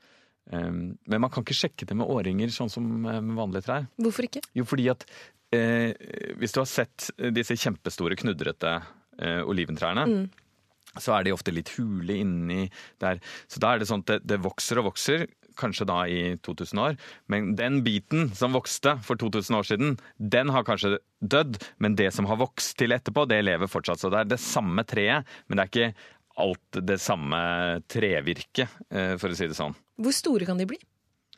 Um, 0.54 0.94
men 1.10 1.24
man 1.24 1.32
kan 1.34 1.42
ikke 1.42 1.58
sjekke 1.58 1.88
det 1.90 1.96
med 1.98 2.06
årringer, 2.06 2.52
sånn 2.54 2.70
som 2.70 2.86
eh, 2.86 3.18
med 3.18 3.38
vanlige 3.40 3.66
trær. 3.66 3.88
Hvorfor 3.98 4.28
ikke? 4.28 4.44
Jo, 4.54 4.66
fordi 4.70 4.86
at 4.94 5.06
eh, 5.56 5.96
hvis 6.38 6.54
du 6.54 6.62
har 6.62 6.70
sett 6.70 7.10
disse 7.34 7.58
kjempestore, 7.58 8.18
knudrete 8.20 8.76
eh, 9.18 9.42
oliventrærne 9.42 10.10
mm 10.10 10.26
så 11.02 11.16
er 11.16 11.26
de 11.26 11.34
ofte 11.36 11.52
litt 11.52 11.74
hule 11.76 12.16
inni 12.22 12.70
der. 13.04 13.22
Så 13.52 13.60
da 13.60 13.74
er 13.74 13.82
det 13.82 13.90
sånn 13.90 14.04
at 14.06 14.14
det, 14.14 14.20
det, 14.32 14.38
vokser 14.46 14.80
og 14.80 14.92
vokser, 14.92 15.26
kanskje 15.60 15.88
da 15.90 16.02
i 16.08 16.36
2000 16.46 16.82
år. 16.82 16.98
Men 17.32 17.54
den 17.60 17.82
biten 17.86 18.30
som 18.38 18.56
vokste 18.56 18.98
for 19.06 19.20
2000 19.22 19.60
år 19.60 19.70
siden, 19.70 19.96
den 20.20 20.52
har 20.54 20.66
kanskje 20.68 20.98
dødd. 21.22 21.60
Men 21.82 21.96
det 22.00 22.12
som 22.16 22.28
har 22.30 22.40
vokst 22.42 22.78
til 22.80 22.96
etterpå, 22.96 23.28
det 23.30 23.44
lever 23.46 23.72
fortsatt. 23.72 24.02
Så 24.02 24.12
det 24.14 24.24
er 24.24 24.34
det 24.36 24.42
samme 24.44 24.86
treet, 24.88 25.28
men 25.48 25.58
det 25.58 25.66
er 25.66 25.72
ikke 25.74 26.12
alt 26.46 26.82
det 26.84 26.98
samme 27.00 27.40
trevirket, 27.92 28.68
eh, 28.92 29.16
for 29.22 29.32
å 29.32 29.38
si 29.38 29.48
det 29.48 29.56
sånn. 29.58 29.76
Hvor 30.02 30.16
store 30.16 30.48
kan 30.48 30.60
de 30.60 30.68
bli? 30.68 30.80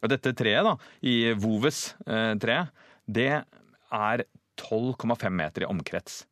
Og 0.01 0.09
dette 0.09 0.33
treet, 0.37 0.65
da, 0.65 0.75
i 1.05 1.33
Voves-treet, 1.37 2.71
eh, 2.71 2.93
det 3.07 3.29
er 3.37 4.25
12,5 4.57 5.37
meter 5.37 5.63
i 5.63 5.69
omkrets. 5.69 6.25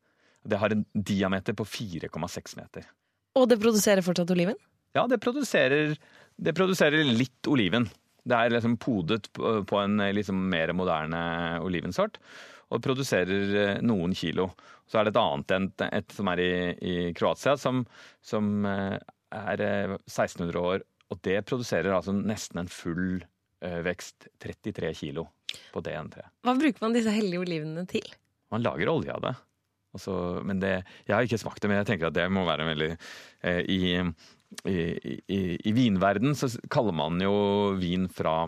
Det 0.45 0.59
har 0.61 0.73
en 0.73 0.85
diameter 0.93 1.53
på 1.57 1.65
4,6 1.65 2.57
meter. 2.57 2.85
Og 3.35 3.47
det 3.49 3.59
produserer 3.61 4.05
fortsatt 4.05 4.31
oliven? 4.33 4.57
Ja, 4.95 5.05
det 5.11 5.19
produserer, 5.23 5.95
det 6.37 6.55
produserer 6.57 7.05
litt 7.07 7.47
oliven. 7.47 7.87
Det 8.25 8.35
er 8.35 8.53
liksom 8.55 8.77
podet 8.81 9.29
på 9.35 9.79
en 9.79 10.01
liksom 10.15 10.39
mer 10.49 10.73
moderne 10.73 11.21
olivensort. 11.61 12.19
og 12.73 12.81
produserer 12.81 13.51
eh, 13.61 13.81
noen 13.85 14.15
kilo. 14.17 14.47
Så 14.89 14.97
er 14.97 15.05
det 15.05 15.11
et 15.13 15.19
annet 15.21 15.51
enn 15.53 15.67
et 15.85 16.11
som 16.11 16.31
er 16.31 16.39
i, 16.41 16.53
i 16.81 16.95
Kroatia, 17.13 17.53
som, 17.61 17.83
som 18.25 18.65
eh, 18.65 18.97
er 19.29 19.61
1600 19.61 20.49
eh, 20.49 20.61
år. 20.63 20.85
Og 21.13 21.21
det 21.21 21.43
produserer 21.45 21.93
altså 21.93 22.15
nesten 22.17 22.63
en 22.63 22.71
full 22.71 23.21
vekst. 23.61 24.27
33 24.41 24.91
kilo 24.97 25.27
på 25.73 25.81
det 25.85 25.93
treet. 26.13 26.31
Hva 26.45 26.55
bruker 26.57 26.83
man 26.83 26.95
disse 26.97 27.13
hellige 27.13 27.45
olivenene 27.45 27.85
til? 27.89 28.05
Man 28.53 28.65
lager 28.65 28.91
olje 28.91 29.13
av 29.13 29.21
det. 29.23 29.35
Altså, 29.95 30.41
men 30.43 30.59
det, 30.59 30.83
Jeg 31.07 31.15
har 31.15 31.23
ikke 31.23 31.39
smakt 31.39 31.61
det, 31.61 31.69
men 31.71 31.79
jeg 31.79 31.87
tenker 31.91 32.09
at 32.09 32.17
det 32.17 32.27
må 32.33 32.43
være 32.47 32.67
veldig 32.67 32.89
eh, 32.91 33.61
i, 33.71 33.79
i, 34.63 35.19
i, 35.27 35.39
i 35.59 35.73
vinverden 35.75 36.35
så 36.37 36.49
kaller 36.71 36.95
man 36.95 37.19
jo 37.23 37.35
vin 37.79 38.07
fra 38.11 38.43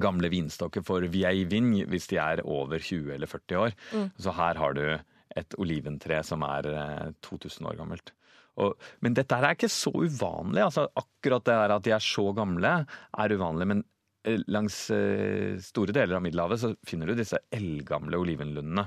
gamle 0.00 0.30
vinstokker 0.32 0.84
for 0.84 1.04
vieille 1.12 1.48
vigne 1.50 1.84
hvis 1.90 2.08
de 2.10 2.18
er 2.20 2.42
over 2.44 2.80
20 2.80 3.14
eller 3.16 3.30
40 3.30 3.60
år. 3.60 3.74
Mm. 3.92 4.06
Så 4.18 4.34
her 4.36 4.60
har 4.60 4.76
du 4.76 4.84
et 5.34 5.56
oliventre 5.60 6.20
som 6.26 6.44
er 6.46 6.68
2000 7.24 7.64
eh, 7.64 7.70
år 7.70 7.80
gammelt. 7.80 8.14
Og, 8.62 8.76
men 9.02 9.16
dette 9.16 9.34
er 9.34 9.56
ikke 9.56 9.72
så 9.72 9.90
uvanlig. 9.90 10.62
altså 10.62 10.86
Akkurat 10.94 11.46
det 11.46 11.58
her 11.58 11.74
at 11.74 11.86
de 11.86 11.94
er 11.96 12.04
så 12.04 12.28
gamle, 12.36 12.74
er 12.86 13.34
uvanlig. 13.34 13.68
Men 13.72 13.84
eh, 14.26 14.42
langs 14.46 14.78
eh, 14.94 15.58
store 15.62 15.96
deler 15.96 16.18
av 16.18 16.24
Middelhavet 16.24 16.62
så 16.62 16.74
finner 16.86 17.10
du 17.10 17.18
disse 17.18 17.40
eldgamle 17.54 18.20
olivenlundene. 18.22 18.86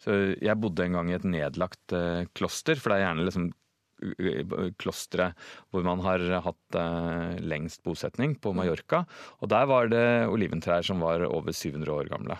Så 0.00 0.14
jeg 0.40 0.56
bodde 0.56 0.86
en 0.86 0.94
gang 0.96 1.10
i 1.10 1.18
et 1.18 1.26
nedlagt 1.28 1.92
kloster, 2.32 2.78
for 2.80 2.88
det 2.88 3.02
er 3.02 3.02
gjerne 3.02 3.26
liksom 3.26 3.50
klostre 4.80 5.30
hvor 5.70 5.84
man 5.86 6.02
har 6.04 6.24
hatt 6.46 6.78
eh, 6.78 7.40
lengst 7.40 7.82
bosetning, 7.86 8.36
på 8.40 8.54
Mallorca. 8.56 9.04
Og 9.40 9.52
der 9.52 9.68
var 9.70 9.90
det 9.92 10.06
oliventrær 10.30 10.86
som 10.86 11.02
var 11.04 11.26
over 11.28 11.52
700 11.52 11.92
år 11.94 12.12
gamle. 12.12 12.38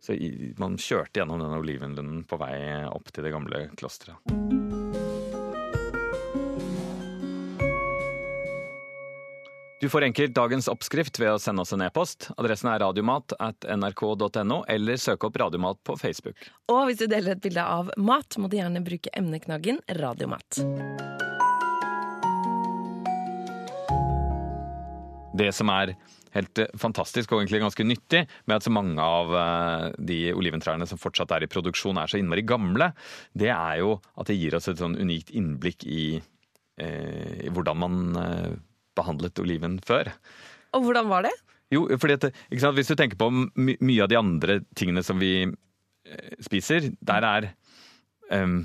Så 0.00 0.16
man 0.60 0.78
kjørte 0.80 1.20
gjennom 1.20 1.42
denne 1.42 1.60
olivenlunden 1.60 2.24
på 2.28 2.40
vei 2.40 2.56
opp 2.88 3.12
til 3.12 3.28
det 3.28 3.34
gamle 3.36 3.66
klosteret. 3.76 4.88
Du 9.80 9.88
får 9.88 10.04
enkelt 10.04 10.34
dagens 10.36 10.66
oppskrift 10.68 11.16
ved 11.22 11.30
å 11.32 11.38
sende 11.40 11.62
oss 11.64 11.70
en 11.72 11.80
e-post. 11.80 12.26
Adressen 12.36 12.68
er 12.68 12.82
radiomat 12.82 13.32
at 13.40 13.64
nrk.no, 13.64 14.58
eller 14.68 15.00
søk 15.00 15.24
opp 15.24 15.40
Radiomat 15.40 15.80
på 15.88 15.96
Facebook. 15.96 16.36
Og 16.68 16.82
hvis 16.90 17.00
du 17.00 17.06
deler 17.08 17.32
et 17.32 17.40
bilde 17.40 17.64
av 17.64 17.88
mat, 17.96 18.36
må 18.36 18.50
du 18.52 18.58
gjerne 18.58 18.84
bruke 18.84 19.08
emneknaggen 19.16 19.80
radiomat. 20.02 20.60
Det 25.40 25.48
som 25.56 25.72
er 25.72 25.96
helt 26.36 26.64
fantastisk 26.76 27.32
og 27.32 27.40
egentlig 27.40 27.64
ganske 27.64 27.88
nyttig 27.88 28.26
med 28.44 28.60
at 28.60 28.68
så 28.68 28.76
mange 28.76 29.00
av 29.00 29.32
eh, 29.32 29.88
de 29.96 30.22
oliventrærne 30.36 30.84
som 30.92 31.00
fortsatt 31.00 31.32
er 31.38 31.48
i 31.48 31.54
produksjon, 31.56 31.96
er 31.96 32.12
så 32.12 32.20
innmari 32.20 32.44
gamle, 32.44 32.92
det 33.32 33.48
er 33.56 33.80
jo 33.80 33.96
at 34.12 34.28
det 34.28 34.36
gir 34.36 34.60
oss 34.60 34.68
et 34.68 34.84
sånn 34.84 35.00
unikt 35.00 35.32
innblikk 35.32 35.88
i, 35.88 36.18
eh, 36.76 37.46
i 37.48 37.54
hvordan 37.54 37.80
man 37.80 38.02
eh, 38.20 38.50
behandlet 39.00 39.40
oliven 39.42 39.80
før. 39.86 40.12
Og 40.76 40.86
hvordan 40.86 41.08
var 41.10 41.26
det? 41.26 41.34
Jo, 41.70 41.86
fordi 42.02 42.18
at, 42.18 42.28
Hvis 42.50 42.90
du 42.90 42.96
tenker 42.98 43.18
på 43.18 43.30
my 43.30 43.76
mye 43.78 44.04
av 44.04 44.10
de 44.10 44.18
andre 44.18 44.60
tingene 44.74 45.02
som 45.06 45.20
vi 45.22 45.46
eh, 45.46 46.30
spiser, 46.42 46.90
der 46.98 47.26
er, 47.26 47.50
um, 48.34 48.64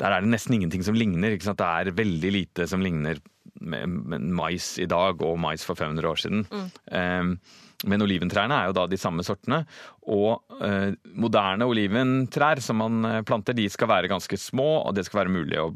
der 0.00 0.14
er 0.14 0.24
det 0.24 0.32
nesten 0.32 0.56
ingenting 0.56 0.84
som 0.84 0.96
ligner. 0.96 1.36
Det 1.36 1.66
er 1.68 1.92
veldig 1.92 2.32
lite 2.32 2.68
som 2.68 2.80
ligner 2.80 3.20
med, 3.60 4.20
mais 4.32 4.78
i 4.78 4.86
dag 4.88 5.22
og 5.22 5.38
mais 5.40 5.64
for 5.64 5.76
500 5.76 6.08
år 6.08 6.20
siden. 6.22 6.46
Mm. 6.48 6.68
Um, 6.92 7.38
men 7.86 8.02
oliventrærne 8.02 8.56
er 8.56 8.70
jo 8.70 8.76
da 8.80 8.86
de 8.90 8.98
samme 8.98 9.22
sortene. 9.26 9.62
Og 10.10 10.40
uh, 10.62 10.94
moderne 11.14 11.68
oliventrær 11.68 12.62
som 12.64 12.80
man 12.82 13.04
eh, 13.06 13.20
planter, 13.26 13.54
de 13.54 13.68
skal 13.70 13.90
være 13.92 14.10
ganske 14.10 14.40
små, 14.40 14.82
og 14.88 14.96
det 14.96 15.04
skal 15.06 15.22
være 15.22 15.34
mulig 15.36 15.60
å, 15.62 15.68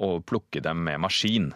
å 0.00 0.12
plukke 0.24 0.62
dem 0.64 0.80
med 0.86 1.02
maskin. 1.04 1.50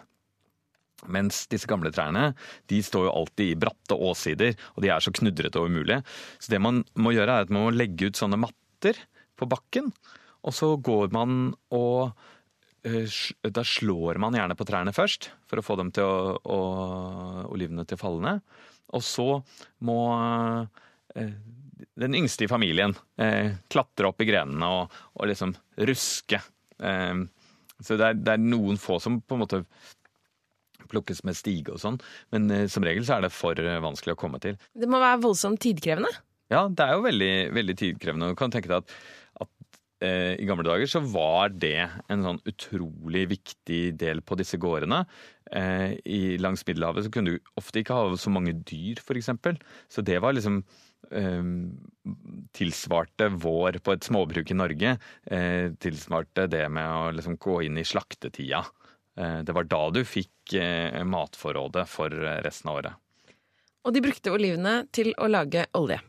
Mens 1.11 1.45
disse 1.51 1.69
gamle 1.69 1.91
trærne 1.95 2.31
de 2.71 2.81
står 2.83 3.07
jo 3.07 3.15
alltid 3.21 3.51
i 3.51 3.57
bratte 3.65 3.97
åssider, 3.97 4.55
og 4.75 4.85
de 4.85 4.91
er 4.93 5.03
så 5.03 5.13
knudrete 5.15 5.61
og 5.61 5.71
umulige. 5.71 6.01
Så 6.39 6.53
det 6.53 6.61
man 6.63 6.83
må 6.99 7.15
gjøre, 7.15 7.39
er 7.39 7.47
at 7.47 7.53
man 7.53 7.67
må 7.67 7.73
legge 7.75 8.09
ut 8.09 8.19
sånne 8.19 8.39
matter 8.41 8.99
på 9.39 9.47
bakken. 9.51 9.91
Og 10.45 10.53
så 10.53 10.71
går 10.77 11.11
man 11.15 11.49
og 11.73 12.13
eh, 12.85 13.09
Da 13.49 13.65
slår 13.65 14.19
man 14.21 14.37
gjerne 14.37 14.57
på 14.57 14.67
trærne 14.67 14.93
først, 14.95 15.31
for 15.49 15.59
å 15.59 15.65
få 15.65 15.77
dem 15.81 15.91
til 15.95 16.05
å, 16.05 16.37
å 16.37 16.59
olivene 17.53 17.85
til 17.87 17.97
å 17.97 18.03
falle 18.03 18.25
ned. 18.25 18.57
Og 18.95 19.03
så 19.03 19.27
må 19.87 19.99
eh, 21.15 21.33
den 21.95 22.17
yngste 22.21 22.45
i 22.45 22.51
familien 22.51 22.93
eh, 23.21 23.55
klatre 23.71 24.11
opp 24.11 24.21
i 24.21 24.29
grenene 24.29 24.69
og, 24.69 24.99
og 25.17 25.31
liksom 25.31 25.55
ruske. 25.89 26.39
så 26.75 27.95
det 27.95 28.05
er, 28.05 28.17
det 28.19 28.33
er, 28.33 28.41
noen 28.43 28.77
få 28.79 28.97
som 28.99 29.21
på 29.23 29.35
en 29.35 29.41
måte 29.41 29.61
plukkes 30.91 31.23
med 31.27 31.37
stige 31.37 31.75
og 31.75 31.81
sånn. 31.81 31.99
Men 32.35 32.49
eh, 32.53 32.67
som 32.71 32.85
regel 32.85 33.05
så 33.07 33.17
er 33.17 33.27
det 33.27 33.33
for 33.35 33.59
eh, 33.59 33.81
vanskelig 33.83 34.15
å 34.15 34.21
komme 34.21 34.41
til. 34.43 34.59
Det 34.73 34.89
må 34.91 35.01
være 35.01 35.23
voldsomt 35.25 35.61
tidkrevende? 35.65 36.11
Ja, 36.53 36.67
det 36.69 36.85
er 36.85 36.97
jo 36.97 37.05
veldig, 37.07 37.35
veldig 37.55 37.77
tidkrevende. 37.79 38.33
Du 38.33 38.37
kan 38.37 38.53
tenke 38.53 38.69
deg 38.69 38.83
at, 38.83 38.97
at 39.45 39.79
eh, 40.05 40.33
i 40.37 40.47
gamle 40.47 40.65
dager 40.67 40.89
så 40.89 41.01
var 41.01 41.53
det 41.53 41.87
en 42.11 42.25
sånn 42.25 42.41
utrolig 42.49 43.25
viktig 43.33 43.81
del 44.01 44.21
på 44.25 44.37
disse 44.39 44.59
gårdene. 44.61 45.03
Eh, 45.51 45.95
i, 46.05 46.21
langs 46.41 46.65
Middelhavet 46.67 47.07
så 47.07 47.13
kunne 47.13 47.35
du 47.35 47.51
ofte 47.59 47.81
ikke 47.81 47.97
ha 47.97 48.19
så 48.19 48.33
mange 48.33 48.53
dyr, 48.65 49.01
f.eks. 49.01 49.31
Så 49.89 50.05
det 50.05 50.19
var 50.21 50.37
liksom 50.37 50.61
eh, 51.09 51.51
tilsvarte 52.57 53.31
vår 53.33 53.81
på 53.85 53.95
et 53.95 54.05
småbruk 54.05 54.53
i 54.53 54.59
Norge. 54.61 54.95
Eh, 55.25 55.73
tilsvarte 55.81 56.45
det 56.51 56.65
med 56.69 56.85
å 56.85 57.13
liksom 57.15 57.39
gå 57.41 57.63
inn 57.65 57.81
i 57.81 57.87
slaktetida. 57.87 58.61
Eh, 59.17 59.39
det 59.39 59.55
var 59.55 59.67
da 59.69 59.81
du 59.95 60.01
fikk 60.07 60.55
eh, 60.59 61.03
matforrådet 61.07 61.85
for 61.89 62.11
eh, 62.11 62.41
resten 62.45 62.71
av 62.71 62.81
året. 62.81 63.01
Og 63.85 63.93
de 63.95 64.01
brukte 64.03 64.33
olivene 64.33 64.79
til 64.95 65.13
å 65.21 65.29
lage 65.29 65.67
olje? 65.77 65.99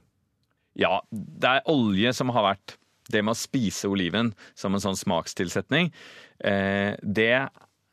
Ja, 0.76 0.98
det 1.10 1.50
er 1.50 1.70
olje 1.72 2.12
som 2.16 2.32
har 2.34 2.50
vært 2.50 2.76
det 3.12 3.22
med 3.22 3.36
å 3.36 3.38
spise 3.38 3.88
oliven 3.92 4.32
som 4.58 4.74
en 4.74 4.82
sånn 4.82 4.96
smakstilsetning. 4.98 5.92
Det 6.36 7.36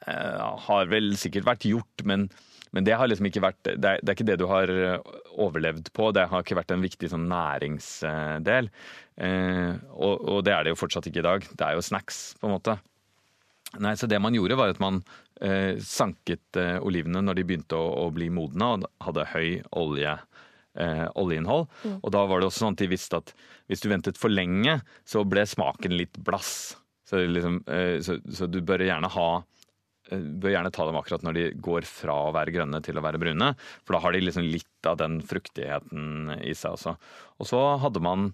har 0.03 0.89
vel 0.89 1.13
sikkert 1.20 1.46
vært 1.48 1.67
gjort, 1.70 2.03
men, 2.08 2.25
men 2.75 2.88
det 2.88 2.96
har 2.98 3.08
liksom 3.08 3.29
ikke 3.29 3.43
vært 3.43 3.60
det 3.67 3.75
er, 3.75 4.01
det 4.01 4.10
er, 4.10 4.15
ikke 4.15 4.27
det 4.32 4.39
du 4.41 4.48
har 4.50 4.72
overlevd 5.36 5.93
på. 5.96 6.10
Det 6.15 6.25
har 6.32 6.43
ikke 6.43 6.58
vært 6.60 6.74
en 6.75 6.84
viktig 6.84 7.12
sånn 7.13 7.29
næringsdel. 7.29 8.72
Og, 9.22 10.15
og 10.17 10.41
det 10.48 10.55
er 10.55 10.65
det 10.65 10.74
jo 10.74 10.82
fortsatt 10.82 11.12
ikke 11.12 11.22
i 11.22 11.27
dag. 11.29 11.48
Det 11.53 11.70
er 11.70 11.77
jo 11.77 11.86
snacks, 11.91 12.24
på 12.41 12.50
en 12.50 12.55
måte. 12.58 12.79
Nei, 13.82 13.96
så 13.98 14.08
Det 14.08 14.20
man 14.22 14.36
gjorde, 14.36 14.58
var 14.60 14.74
at 14.74 14.82
man 14.84 15.01
eh, 15.42 15.80
sanket 15.82 16.60
eh, 16.60 16.77
olivene 16.84 17.24
når 17.25 17.39
de 17.39 17.46
begynte 17.50 17.77
å, 17.80 17.88
å, 18.03 18.12
bli 18.13 18.30
modne 18.34 18.68
og 18.75 18.86
hadde 19.01 19.25
høy 19.32 19.63
olje, 19.80 20.13
eh, 20.77 21.08
oljeinnhold. 21.20 21.65
Mm. 21.82 21.98
Og 22.01 22.13
da 22.13 22.25
var 22.30 22.42
det 22.42 22.50
også 22.50 22.65
sånn 22.65 22.77
at 22.77 22.84
de 22.84 22.92
visste 22.92 23.22
at 23.24 23.34
hvis 23.72 23.82
du 23.82 23.89
ventet 23.89 24.20
for 24.20 24.34
lenge, 24.34 24.80
så 25.10 25.24
ble 25.25 25.46
smaken 25.50 25.98
litt 25.98 26.20
blass. 26.22 26.75
Så, 27.10 27.24
liksom, 27.25 27.63
eh, 27.68 27.98
så, 28.06 28.20
så 28.30 28.48
du 28.48 28.62
bør 28.65 28.86
gjerne 28.86 29.10
ha 29.15 29.27
eh, 29.39 30.22
bør 30.22 30.53
gjerne 30.53 30.74
ta 30.75 30.86
dem 30.88 31.00
akkurat 31.00 31.25
når 31.25 31.39
de 31.39 31.46
går 31.65 31.88
fra 31.89 32.20
å 32.27 32.34
være 32.36 32.53
grønne 32.56 32.82
til 32.86 33.00
å 33.00 33.06
være 33.06 33.22
brune. 33.22 33.53
For 33.84 33.98
da 33.98 34.03
har 34.06 34.13
de 34.13 34.22
liksom 34.27 34.46
litt 34.48 34.89
av 34.89 35.01
den 35.01 35.18
fruktigheten 35.25 36.38
i 36.44 36.53
seg 36.58 36.77
også. 36.77 36.94
Og 37.42 37.50
så 37.50 37.63
hadde 37.82 38.03
man 38.06 38.30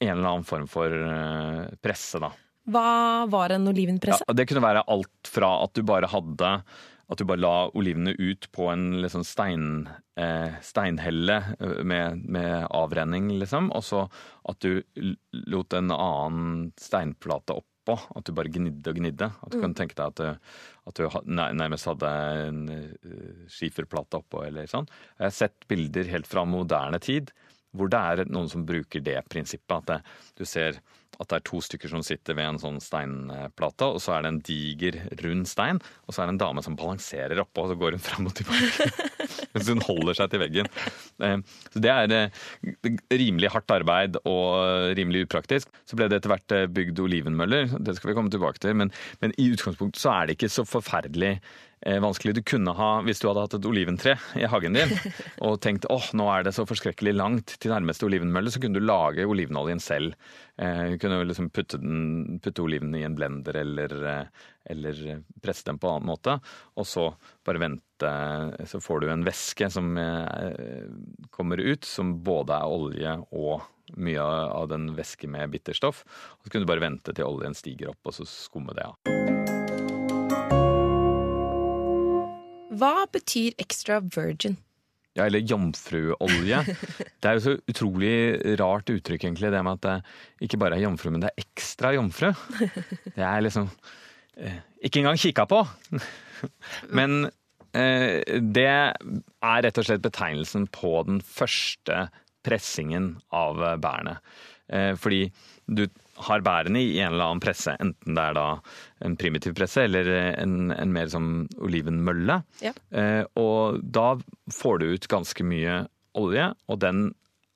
en 0.00 0.14
eller 0.14 0.30
annen 0.30 0.46
form 0.48 0.70
for 0.70 0.94
eh, 0.94 1.66
presse, 1.82 2.22
da. 2.22 2.30
Hva 2.68 3.26
var 3.32 3.54
en 3.54 3.68
olivenpresse? 3.70 4.26
Ja, 4.26 4.36
det 4.36 4.46
kunne 4.50 4.64
være 4.64 4.84
alt 4.90 5.30
fra 5.30 5.54
at 5.64 5.74
du 5.74 5.84
bare 5.86 6.10
hadde 6.12 6.58
at 7.10 7.18
du 7.18 7.26
bare 7.26 7.42
la 7.42 7.54
olivene 7.74 8.12
ut 8.18 8.46
på 8.54 8.68
en 8.70 9.00
liksom 9.02 9.24
stein, 9.26 9.88
eh, 10.20 10.52
steinhelle 10.62 11.40
eh, 11.58 11.80
med, 11.82 12.22
med, 12.22 12.68
avrenning, 12.70 13.32
liksom. 13.40 13.72
Og 13.74 13.82
så 13.84 14.04
at 14.50 14.62
du 14.62 14.78
lot 15.50 15.74
en 15.74 15.90
annen 15.90 16.70
steinplate 16.78 17.56
oppå. 17.58 17.96
At 18.14 18.28
du 18.28 18.34
bare 18.36 18.52
gnidde 18.54 18.92
og 18.92 19.00
gnidde. 19.00 19.26
At 19.26 19.50
du 19.50 19.58
mm. 19.58 19.64
kan 19.64 19.74
tenke 19.80 19.98
deg 19.98 20.12
at 20.12 20.20
du, 20.22 20.54
at 20.86 21.00
du 21.00 21.34
nærmest 21.34 21.90
hadde 21.90 22.12
en 22.44 22.62
uh, 22.70 23.48
skiferplate 23.50 24.20
oppå 24.20 24.44
eller 24.46 24.70
sånn. 24.70 24.86
Jeg 25.18 25.26
har 25.26 25.34
sett 25.34 25.66
bilder 25.70 26.12
helt 26.12 26.30
fra 26.30 26.46
moderne 26.46 27.02
tid 27.02 27.34
hvor 27.74 27.90
det 27.90 27.98
er 27.98 28.30
noen 28.30 28.48
som 28.50 28.62
bruker 28.66 29.02
det 29.02 29.18
prinsippet. 29.30 29.82
At 29.82 29.90
det, 29.90 29.98
du 30.38 30.46
ser 30.46 30.78
at 31.20 31.28
det 31.28 31.38
er 31.38 31.46
to 31.48 31.60
stykker 31.64 31.90
som 31.92 32.04
sitter 32.06 32.36
ved 32.38 32.46
en 32.46 32.60
sånn 32.62 32.78
steinplate, 32.82 33.88
og 33.88 34.00
så 34.02 34.16
er 34.16 34.24
det 34.24 34.30
en 34.32 34.42
diger, 34.46 34.98
rund 35.20 35.48
stein, 35.50 35.80
og 36.06 36.14
så 36.14 36.22
er 36.22 36.30
det 36.30 36.36
en 36.36 36.42
dame 36.44 36.64
som 36.64 36.78
balanserer 36.78 37.42
oppå, 37.42 37.64
og 37.64 37.72
så 37.72 37.78
går 37.80 37.96
hun 37.96 38.04
fram 38.04 38.30
og 38.30 38.36
tilbake. 38.38 38.88
Mens 39.54 39.70
hun 39.70 39.82
holder 39.84 40.16
seg 40.16 40.32
til 40.32 40.42
veggen. 40.44 40.70
Eh, 41.26 41.36
så 41.74 41.82
det 41.84 41.92
er 41.92 42.14
eh, 42.16 42.92
rimelig 43.12 43.50
hardt 43.52 43.74
arbeid 43.74 44.20
og 44.22 44.94
rimelig 44.98 45.26
upraktisk. 45.26 45.72
Så 45.88 45.98
ble 45.98 46.08
det 46.10 46.20
etter 46.20 46.32
hvert 46.32 46.56
eh, 46.56 46.68
bygd 46.70 47.02
olivenmøller, 47.04 47.74
det 47.78 47.96
skal 47.98 48.12
vi 48.12 48.18
komme 48.18 48.32
tilbake 48.32 48.62
til. 48.62 48.78
Men, 48.80 48.94
men 49.24 49.34
i 49.40 49.50
utgangspunktet 49.52 50.02
så 50.02 50.14
er 50.14 50.28
det 50.28 50.38
ikke 50.38 50.52
så 50.52 50.66
forferdelig 50.68 51.36
vanskelig. 51.80 52.34
Du 52.36 52.42
kunne 52.44 52.74
ha, 52.76 52.90
hvis 53.06 53.22
du 53.22 53.28
hadde 53.30 53.44
hatt 53.46 53.54
et 53.56 53.66
oliventre 53.68 54.16
i 54.36 54.44
hagen 54.50 54.76
din 54.76 54.92
og 55.46 55.60
tenkt 55.64 55.86
åh, 55.88 56.10
nå 56.16 56.26
er 56.32 56.44
det 56.44 56.52
så 56.56 56.66
forskrekkelig 56.68 57.14
langt 57.16 57.54
til 57.62 57.72
nærmeste 57.72 58.04
olivenmølle, 58.08 58.52
så 58.52 58.60
kunne 58.60 58.80
du 58.80 58.84
lage 58.84 59.24
olivenoljen 59.28 59.80
selv. 59.80 60.16
Eh, 60.60 60.92
du 60.92 60.98
kunne 61.00 61.22
liksom 61.24 61.48
putte, 61.54 61.80
den, 61.80 62.40
putte 62.44 62.64
oliven 62.64 62.94
i 62.98 63.04
en 63.06 63.16
blender 63.16 63.62
eller, 63.62 63.96
eh, 64.12 64.46
eller 64.74 65.22
presse 65.40 65.64
dem 65.68 65.80
på 65.80 65.88
en 65.88 66.00
annen 66.00 66.10
måte. 66.12 66.36
Og 66.76 66.88
så 66.88 67.08
bare 67.46 67.62
vente, 67.64 68.12
så 68.68 68.80
får 68.84 69.00
du 69.00 69.10
en 69.10 69.24
væske 69.26 69.70
som 69.72 69.94
eh, 70.00 70.84
kommer 71.32 71.62
ut, 71.64 71.88
som 71.88 72.18
både 72.24 72.60
er 72.60 72.76
olje 72.76 73.16
og 73.30 73.68
mye 73.96 74.22
av 74.22 74.68
den 74.70 74.92
væske 74.98 75.30
med 75.30 75.50
bitterstoff. 75.56 76.04
Og 76.36 76.44
så 76.44 76.52
kunne 76.52 76.68
du 76.68 76.70
bare 76.70 76.84
vente 76.84 77.16
til 77.16 77.26
oljen 77.26 77.56
stiger 77.58 77.94
opp, 77.94 78.04
og 78.04 78.20
så 78.20 78.28
skumme 78.28 78.76
det 78.76 78.86
av. 78.86 79.59
Hva 82.70 83.06
betyr 83.10 83.56
extra 83.58 83.98
virgin? 84.00 84.58
Ja, 85.18 85.26
eller 85.26 85.42
jomfruolje. 85.42 86.60
Det 87.20 87.28
er 87.28 87.36
jo 87.36 87.42
så 87.44 87.56
utrolig 87.68 88.12
rart 88.60 88.92
uttrykk, 88.92 89.26
egentlig, 89.26 89.50
det 89.52 89.62
med 89.66 89.80
at 89.80 89.86
det 89.88 90.46
ikke 90.46 90.60
bare 90.62 90.78
er 90.78 90.84
jomfru, 90.86 91.10
men 91.10 91.24
det 91.24 91.32
er 91.32 91.42
ekstra 91.42 91.90
jomfru. 91.96 92.30
Det 93.16 93.26
er 93.26 93.42
liksom 93.44 93.66
eh, 94.38 94.62
Ikke 94.86 95.02
engang 95.02 95.18
kikka 95.20 95.44
på! 95.50 95.64
Men 96.96 97.26
eh, 97.76 98.22
det 98.40 98.70
er 98.70 99.64
rett 99.66 99.80
og 99.82 99.84
slett 99.84 100.06
betegnelsen 100.06 100.70
på 100.72 100.94
den 101.04 101.20
første 101.20 102.06
pressingen 102.46 103.18
av 103.36 103.60
bærene. 103.82 104.16
Eh, 104.72 104.94
fordi 104.96 105.26
du 105.66 105.84
har 106.26 106.42
bærene 106.44 106.82
i 106.82 106.98
en 107.00 107.14
eller 107.14 107.26
annen 107.26 107.42
presse, 107.42 107.74
enten 107.80 108.16
det 108.16 108.24
er 108.24 108.36
da 108.36 108.46
en 109.06 109.16
primitiv 109.20 109.54
presse 109.58 109.84
eller 109.86 110.10
en, 110.40 110.72
en 110.74 110.92
mer 110.94 111.08
som 111.12 111.30
olivenmølle. 111.62 112.40
Ja. 112.64 112.74
Eh, 112.90 113.22
og 113.40 113.80
da 113.82 114.12
får 114.54 114.80
du 114.80 114.90
ut 114.94 115.08
ganske 115.10 115.46
mye 115.46 115.84
olje, 116.18 116.50
og 116.68 116.82
den 116.82 117.08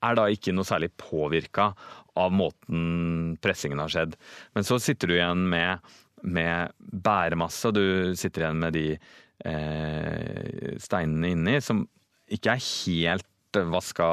er 0.05 0.17
da 0.17 0.27
ikke 0.31 0.53
noe 0.55 0.67
særlig 0.67 0.91
påvirka 1.01 1.71
av 2.15 2.33
måten 2.33 3.35
pressingen 3.43 3.81
har 3.81 3.91
skjedd. 3.91 4.17
Men 4.55 4.67
så 4.67 4.79
sitter 4.81 5.11
du 5.11 5.17
igjen 5.17 5.45
med, 5.51 5.83
med 6.23 6.75
bæremasse, 6.79 7.69
og 7.69 7.77
du 7.77 8.15
sitter 8.19 8.45
igjen 8.45 8.61
med 8.61 8.77
de 8.77 8.87
eh, 8.95 10.75
steinene 10.81 11.33
inni 11.35 11.57
som 11.63 11.83
ikke 12.31 12.55
er 12.55 12.63
helt 12.65 13.31
vaska 13.71 14.07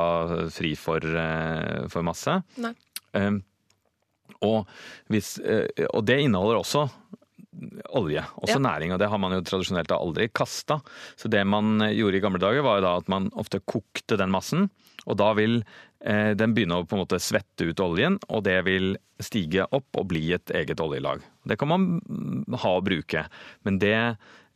fri 0.54 0.74
for, 0.78 1.02
eh, 1.02 1.88
for 1.92 2.06
masse. 2.06 2.40
Nei. 2.62 2.74
Um, 3.12 3.42
og, 4.46 4.68
hvis, 5.12 5.36
eh, 5.38 5.86
og, 5.88 6.02
det 6.08 6.20
inneholder 6.24 6.60
også 6.62 6.86
olje, 7.94 8.24
også 8.40 8.58
ja. 8.58 8.64
næring. 8.64 8.94
Og 8.94 9.00
det 9.02 9.10
har 9.12 9.20
man 9.20 9.36
jo 9.36 9.42
tradisjonelt 9.46 9.92
aldri 9.94 10.28
kasta. 10.34 10.80
Så 11.20 11.30
det 11.32 11.44
man 11.46 11.84
gjorde 11.92 12.18
i 12.18 12.24
gamle 12.24 12.42
dager, 12.42 12.64
var 12.64 12.80
jo 12.80 12.86
da 12.86 12.96
at 13.00 13.10
man 13.12 13.30
ofte 13.38 13.62
kokte 13.68 14.18
den 14.20 14.32
massen. 14.34 14.68
Og 15.06 15.18
da 15.20 15.32
vil 15.38 15.60
eh, 15.60 16.32
den 16.38 16.54
begynne 16.56 16.80
å 16.80 16.86
på 16.86 16.96
en 16.96 17.04
måte 17.04 17.20
svette 17.22 17.68
ut 17.68 17.82
oljen, 17.82 18.18
og 18.28 18.44
det 18.46 18.60
vil 18.68 18.94
stige 19.22 19.66
opp 19.70 20.00
og 20.00 20.08
bli 20.10 20.28
et 20.34 20.52
eget 20.54 20.80
oljelag. 20.82 21.22
Det 21.46 21.58
kan 21.60 21.70
man 21.70 21.90
ha 22.62 22.76
og 22.78 22.86
bruke, 22.86 23.26
men 23.66 23.78
det 23.82 23.98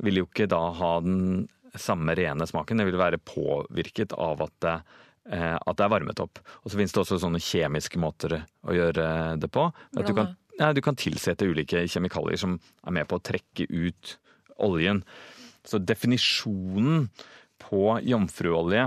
vil 0.02 0.22
jo 0.22 0.28
ikke 0.28 0.48
da 0.50 0.62
ha 0.78 0.92
den 1.04 1.46
samme 1.76 2.14
rene 2.16 2.46
smaken. 2.48 2.80
Det 2.80 2.88
vil 2.88 3.00
være 3.00 3.22
påvirket 3.22 4.14
av 4.16 4.42
at 4.46 4.56
det, 4.64 4.78
eh, 4.80 5.02
at 5.26 5.78
det 5.78 5.84
er 5.86 5.92
varmet 5.92 6.20
opp. 6.22 6.40
Og 6.62 6.70
så 6.70 6.78
finnes 6.78 6.94
det 6.94 7.00
også 7.02 7.18
sånne 7.22 7.42
kjemiske 7.42 8.00
måter 8.02 8.38
å 8.66 8.76
gjøre 8.76 9.06
det 9.42 9.50
på. 9.52 9.64
At 9.96 10.06
du 10.06 10.14
kan, 10.14 10.34
ja, 10.60 10.70
du 10.76 10.82
kan 10.84 10.98
tilsette 10.98 11.48
ulike 11.48 11.82
kjemikalier 11.90 12.38
som 12.40 12.58
er 12.86 12.94
med 12.98 13.08
på 13.10 13.18
å 13.18 13.24
trekke 13.26 13.66
ut 13.70 14.16
oljen. 14.62 15.02
Så 15.66 15.82
definisjonen 15.82 17.08
på 17.62 17.98
jomfruolje 18.06 18.86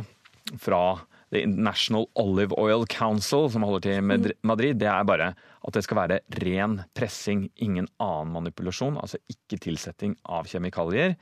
fra 0.62 0.84
The 1.30 1.44
International 1.46 2.08
Olive 2.18 2.56
Oil 2.58 2.88
Council, 2.90 3.50
som 3.54 3.66
holder 3.68 3.84
til 3.86 4.00
i 4.00 4.02
mm. 4.02 4.30
Madrid, 4.50 4.80
det 4.82 4.88
er 4.90 5.06
bare 5.06 5.34
at 5.36 5.76
det 5.76 5.84
skal 5.86 6.00
være 6.00 6.22
ren 6.42 6.80
pressing, 6.98 7.50
ingen 7.62 7.90
annen 8.02 8.32
manipulasjon. 8.34 8.98
Altså 8.98 9.20
ikke 9.30 9.60
tilsetting 9.68 10.16
av 10.26 10.50
kjemikalier 10.50 11.14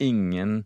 ingen, 0.00 0.64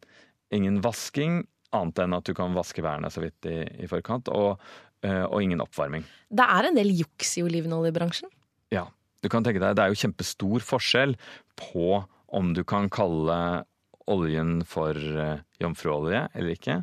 ingen 0.54 0.80
vasking, 0.84 1.42
annet 1.76 2.00
enn 2.04 2.16
at 2.16 2.26
du 2.28 2.34
kan 2.36 2.56
vaske 2.56 2.84
værene 2.84 3.10
så 3.12 3.22
vidt 3.24 3.48
i, 3.50 3.60
i 3.84 3.90
forkant, 3.90 4.30
og, 4.32 4.62
eh, 5.04 5.24
og, 5.24 5.38
ingen 5.42 5.62
oppvarming. 5.64 6.06
Det 6.30 6.46
er 6.56 6.70
en 6.70 6.78
del 6.78 6.92
juks 6.94 7.36
i 7.40 7.44
olivenoljebransjen? 7.46 8.32
Ja. 8.74 8.88
Du 9.24 9.30
kan 9.32 9.44
tenke 9.44 9.62
deg, 9.62 9.76
Det 9.76 9.84
er 9.84 9.92
jo 9.92 10.02
kjempestor 10.02 10.64
forskjell 10.64 11.14
på 11.56 12.02
om 12.34 12.50
du 12.52 12.60
kan 12.68 12.90
kalle 12.92 13.64
oljen 14.12 14.58
for 14.68 14.92
uh, 14.92 15.38
jomfruolje 15.62 16.26
eller 16.36 16.52
ikke. 16.52 16.74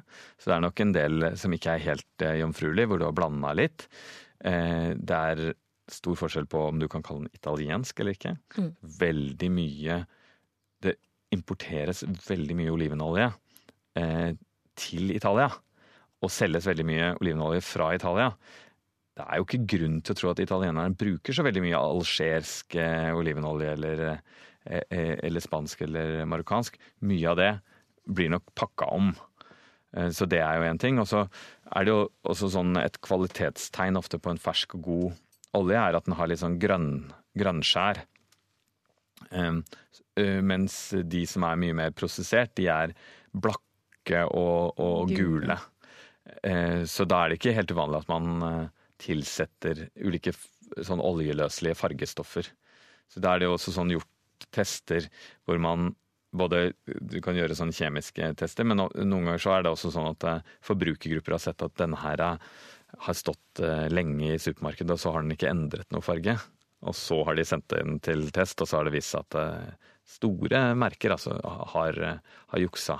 Så 0.41 0.50
det 0.50 0.55
er 0.55 0.63
nok 0.65 0.81
en 0.81 0.93
del 0.95 1.25
som 1.38 1.53
ikke 1.53 1.75
er 1.75 1.83
helt 1.83 2.24
uh, 2.25 2.33
jomfruelig, 2.39 2.88
hvor 2.89 2.98
du 2.98 3.05
har 3.05 3.13
blanda 3.13 3.51
litt. 3.53 3.86
Det 4.41 5.13
er 5.13 5.51
stor 5.93 6.17
forskjell 6.17 6.48
på 6.50 6.63
om 6.71 6.79
du 6.81 6.88
kan 6.89 7.03
kalle 7.05 7.27
den 7.27 7.38
italiensk 7.38 7.99
eller 8.01 8.17
ikke. 8.17 8.32
Mm. 8.58 8.71
Veldig 9.04 9.49
mye 9.54 9.99
Det 10.82 10.95
importeres 11.36 12.01
veldig 12.25 12.56
mye 12.58 12.71
olivenolje 12.73 13.27
eh, 13.95 14.32
til 14.79 15.13
Italia. 15.15 15.49
Og 16.21 16.29
selges 16.31 16.67
veldig 16.69 16.86
mye 16.86 17.07
olivenolje 17.19 17.63
fra 17.65 17.89
Italia. 17.95 18.29
Det 19.17 19.25
er 19.25 19.39
jo 19.39 19.45
ikke 19.47 19.65
grunn 19.73 19.97
til 19.99 20.13
å 20.13 20.19
tro 20.19 20.29
at 20.31 20.41
italienerne 20.41 20.97
bruker 20.97 21.36
så 21.36 21.43
veldig 21.43 21.63
mye 21.65 21.79
algersk 21.79 22.77
eh, 22.79 23.10
olivenolje 23.17 23.73
eller, 23.75 24.03
eh, 24.07 24.86
eh, 24.88 25.15
eller, 25.27 25.43
spansk 25.43 25.84
eller 25.88 26.21
marokkansk. 26.31 26.77
Mye 27.10 27.34
av 27.34 27.39
det 27.41 27.51
blir 28.07 28.31
nok 28.31 28.53
pakka 28.57 28.88
om. 28.95 29.12
Så 30.15 30.23
det 30.31 30.39
er 30.39 30.55
jo 30.55 30.69
én 30.69 30.79
ting. 30.79 31.01
Og 31.03 31.10
så 31.10 31.25
er 31.75 31.84
det 31.84 31.91
jo 31.91 32.05
også 32.31 32.47
sånn 32.53 32.77
et 32.79 32.95
kvalitetstegn 33.03 33.99
ofte 33.99 34.21
på 34.23 34.31
en 34.31 34.39
fersk 34.39 34.77
og 34.77 34.86
god 34.86 35.17
olje, 35.60 35.75
er 35.75 35.97
at 35.97 36.07
den 36.07 36.15
har 36.15 36.29
litt 36.31 36.39
sånn 36.39 36.55
grønn, 36.63 36.93
grønnskjær. 37.38 37.99
Mens 40.47 40.77
de 41.12 41.25
som 41.27 41.43
er 41.43 41.60
mye 41.60 41.75
mer 41.75 41.91
prosessert, 41.95 42.55
de 42.55 42.69
er 42.71 42.95
blakke 43.36 43.70
og, 44.28 44.80
og 44.82 45.12
gule. 45.15 45.58
Eh, 46.43 46.84
så 46.89 47.06
da 47.10 47.24
er 47.24 47.32
det 47.32 47.39
ikke 47.39 47.56
helt 47.58 47.74
uvanlig 47.74 48.02
at 48.02 48.12
man 48.12 48.45
eh, 48.47 48.67
tilsetter 49.02 49.88
ulike 50.02 50.34
sånn 50.86 51.04
oljeløselige 51.04 51.80
fargestoffer. 51.80 52.52
Så 53.12 53.24
da 53.24 53.34
er 53.34 53.43
det 53.43 53.52
også 53.52 53.74
sånn 53.76 53.91
gjort 53.93 54.47
tester 54.54 55.08
hvor 55.45 55.60
man 55.62 55.93
både 56.32 56.71
Du 56.88 57.17
kan 57.19 57.36
gjøre 57.36 57.58
sånne 57.58 57.76
kjemiske 57.76 58.30
tester, 58.39 58.63
men 58.63 58.80
noen 58.80 59.26
ganger 59.28 59.41
så 59.43 59.52
er 59.52 59.65
det 59.65 59.74
også 59.74 59.89
sånn 59.91 60.13
at 60.13 60.45
forbrukergrupper 60.63 61.36
har 61.36 61.41
sett 61.43 61.65
at 61.65 61.76
denne 61.76 62.00
her 62.00 62.24
har 62.24 63.17
stått 63.19 63.60
lenge 63.91 64.30
i 64.30 64.39
supermarkedet, 64.39 64.95
og 64.95 65.02
så 65.02 65.12
har 65.12 65.26
den 65.26 65.36
ikke 65.36 65.52
endret 65.52 65.91
noe 65.91 66.06
farge. 66.06 66.38
Og 66.88 66.97
så 66.97 67.19
har 67.28 67.38
de 67.38 67.45
sendt 67.45 67.69
den 67.74 68.00
til 68.04 68.26
test, 68.34 68.62
og 68.62 68.69
så 68.69 68.80
har 68.80 68.88
det 68.88 68.95
vist 68.95 69.13
seg 69.13 69.26
at 69.28 69.38
eh, 69.41 69.89
store 70.17 70.63
merker 70.78 71.13
altså, 71.13 71.38
har, 71.76 72.00
har 72.54 72.63
juksa. 72.63 72.97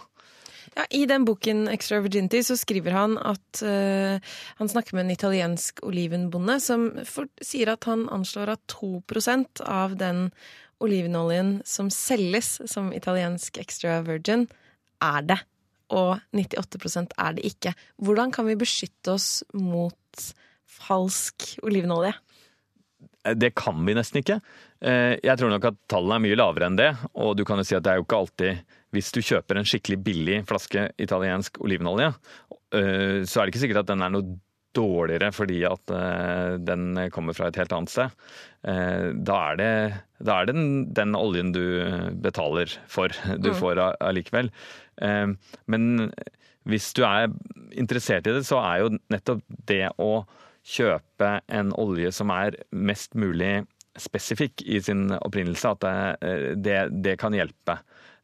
Ja, 0.76 0.86
I 0.90 1.06
den 1.06 1.26
boken 1.26 1.68
'Extra 1.68 2.02
Virginity' 2.02 2.44
så 2.44 2.58
skriver 2.58 2.96
han 2.96 3.18
at 3.18 3.62
uh, 3.64 4.20
han 4.60 4.70
snakker 4.70 4.96
med 4.96 5.06
en 5.06 5.16
italiensk 5.16 5.84
olivenbonde 5.84 6.60
som 6.64 6.90
for, 7.06 7.28
sier 7.42 7.74
at 7.74 7.88
han 7.90 8.08
anslår 8.10 8.56
at 8.56 8.64
2% 8.76 9.64
av 9.66 9.98
den 10.00 10.30
olivenoljen 10.82 11.62
som 11.66 11.92
selges 11.94 12.60
som 12.66 12.92
italiensk 12.94 13.58
extra 13.62 14.02
virgin, 14.06 14.48
er 15.02 15.26
det. 15.28 15.40
Og 15.92 16.20
98% 16.34 17.14
er 17.20 17.38
det 17.38 17.46
ikke. 17.52 17.74
Hvordan 18.02 18.32
kan 18.32 18.48
vi 18.48 18.58
beskytte 18.60 19.18
oss 19.18 19.44
mot 19.54 20.28
falsk 20.66 21.58
olivenolje? 21.68 22.14
Eh, 23.26 23.36
det 23.36 23.54
kan 23.60 23.80
vi 23.86 23.96
nesten 23.98 24.22
ikke. 24.22 24.40
Eh, 24.82 25.18
jeg 25.22 25.38
tror 25.38 25.52
nok 25.54 25.72
at 25.72 25.80
tallene 25.92 26.18
er 26.18 26.26
mye 26.26 26.40
lavere 26.40 26.70
enn 26.70 26.80
det. 26.80 26.92
Og 27.14 27.36
du 27.38 27.46
kan 27.48 27.62
jo 27.62 27.68
si 27.68 27.78
at 27.78 27.86
det 27.86 27.94
er 27.94 28.02
jo 28.02 28.08
ikke 28.08 28.22
alltid 28.24 28.78
Hvis 28.92 29.12
du 29.16 29.22
kjøper 29.24 29.60
en 29.60 29.68
skikkelig 29.68 30.00
billig 30.06 30.38
flaske 30.50 30.90
italiensk 31.02 31.62
olivenolje, 31.64 32.12
eh, 32.76 33.22
så 33.24 33.42
er 33.42 33.46
det 33.46 33.54
ikke 33.54 33.66
sikkert 33.66 33.84
at 33.86 33.92
den 33.94 34.06
er 34.06 34.16
noe 34.16 34.40
dårligere 34.72 35.34
fordi 35.36 35.58
at 35.68 35.92
den 36.64 36.96
kommer 37.12 37.36
fra 37.36 37.50
et 37.50 37.58
helt 37.60 37.74
annet 37.76 37.92
sted. 37.92 38.14
Da 38.64 39.40
er 39.50 39.58
det, 39.60 39.72
da 40.24 40.38
er 40.38 40.48
det 40.48 40.56
den, 40.56 40.70
den, 40.96 41.18
oljen 41.20 41.50
du 41.52 41.60
betaler 42.24 42.72
for, 42.88 43.12
du 43.12 43.50
mm. 43.52 43.58
får 43.60 43.82
allikevel. 44.00 44.48
Men 45.76 45.90
hvis 46.64 46.88
du 46.96 47.04
er 47.04 47.28
interessert 47.76 48.32
i 48.32 48.38
det, 48.38 48.46
så 48.48 48.62
er 48.64 48.86
jo 48.86 48.94
nettopp 49.12 49.44
det 49.68 49.90
å 50.00 50.24
kjøpe 50.62 51.34
en 51.50 51.72
olje 51.82 52.12
som 52.14 52.32
er 52.34 52.58
mest 52.72 53.18
mulig 53.18 53.64
spesifikk 54.00 54.62
i 54.64 54.80
sin 54.84 55.10
opprinnelse, 55.18 55.74
at 55.74 56.22
det, 56.22 56.36
det, 56.64 56.78
det 57.04 57.18
kan 57.20 57.36
hjelpe. 57.36 57.80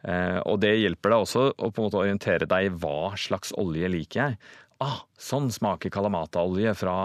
Eh, 0.08 0.40
og 0.48 0.62
det 0.64 0.76
hjelper 0.80 1.14
deg 1.14 1.26
også 1.26 1.50
å 1.52 1.70
på 1.72 1.82
en 1.82 1.90
måte 1.90 2.00
orientere 2.00 2.48
deg 2.50 2.70
i 2.70 2.76
hva 2.80 3.12
slags 3.20 3.52
olje 3.60 3.90
liker 3.92 4.24
jeg. 4.24 4.40
ah, 4.80 5.00
sånn 5.18 5.48
smaker 5.50 5.90
kalamataolje 5.90 6.76
fra, 6.78 6.96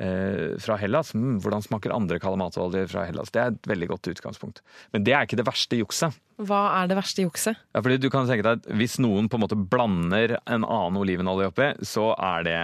eh, 0.00 0.56
fra 0.56 0.78
Hellas. 0.80 1.10
Mm, 1.12 1.34
hvordan 1.44 1.60
smaker 1.60 1.92
andre 1.92 2.16
kalamataolje 2.18 2.86
fra 2.88 3.02
Hellas? 3.04 3.28
Det 3.34 3.42
er 3.42 3.50
et 3.52 3.68
veldig 3.68 3.88
godt 3.90 4.08
utgangspunkt. 4.08 4.62
Men 4.94 5.04
det 5.04 5.12
er 5.12 5.26
ikke 5.28 5.36
det 5.36 5.44
verste 5.44 5.76
jukset. 5.76 6.16
Hva 6.40 6.62
er 6.80 6.88
det 6.88 6.96
verste 6.96 7.26
jukset? 7.26 7.60
Ja, 7.74 7.82
fordi 7.84 8.00
du 8.00 8.08
kan 8.08 8.24
tenke 8.26 8.46
deg 8.46 8.62
at 8.62 8.70
Hvis 8.80 8.96
noen 8.98 9.28
på 9.28 9.36
en 9.36 9.44
måte 9.44 9.60
blander 9.60 10.38
en 10.46 10.64
annen 10.64 10.96
olivenolje 10.96 11.50
oppi, 11.52 11.68
så 11.84 12.14
er 12.16 12.48
det 12.48 12.58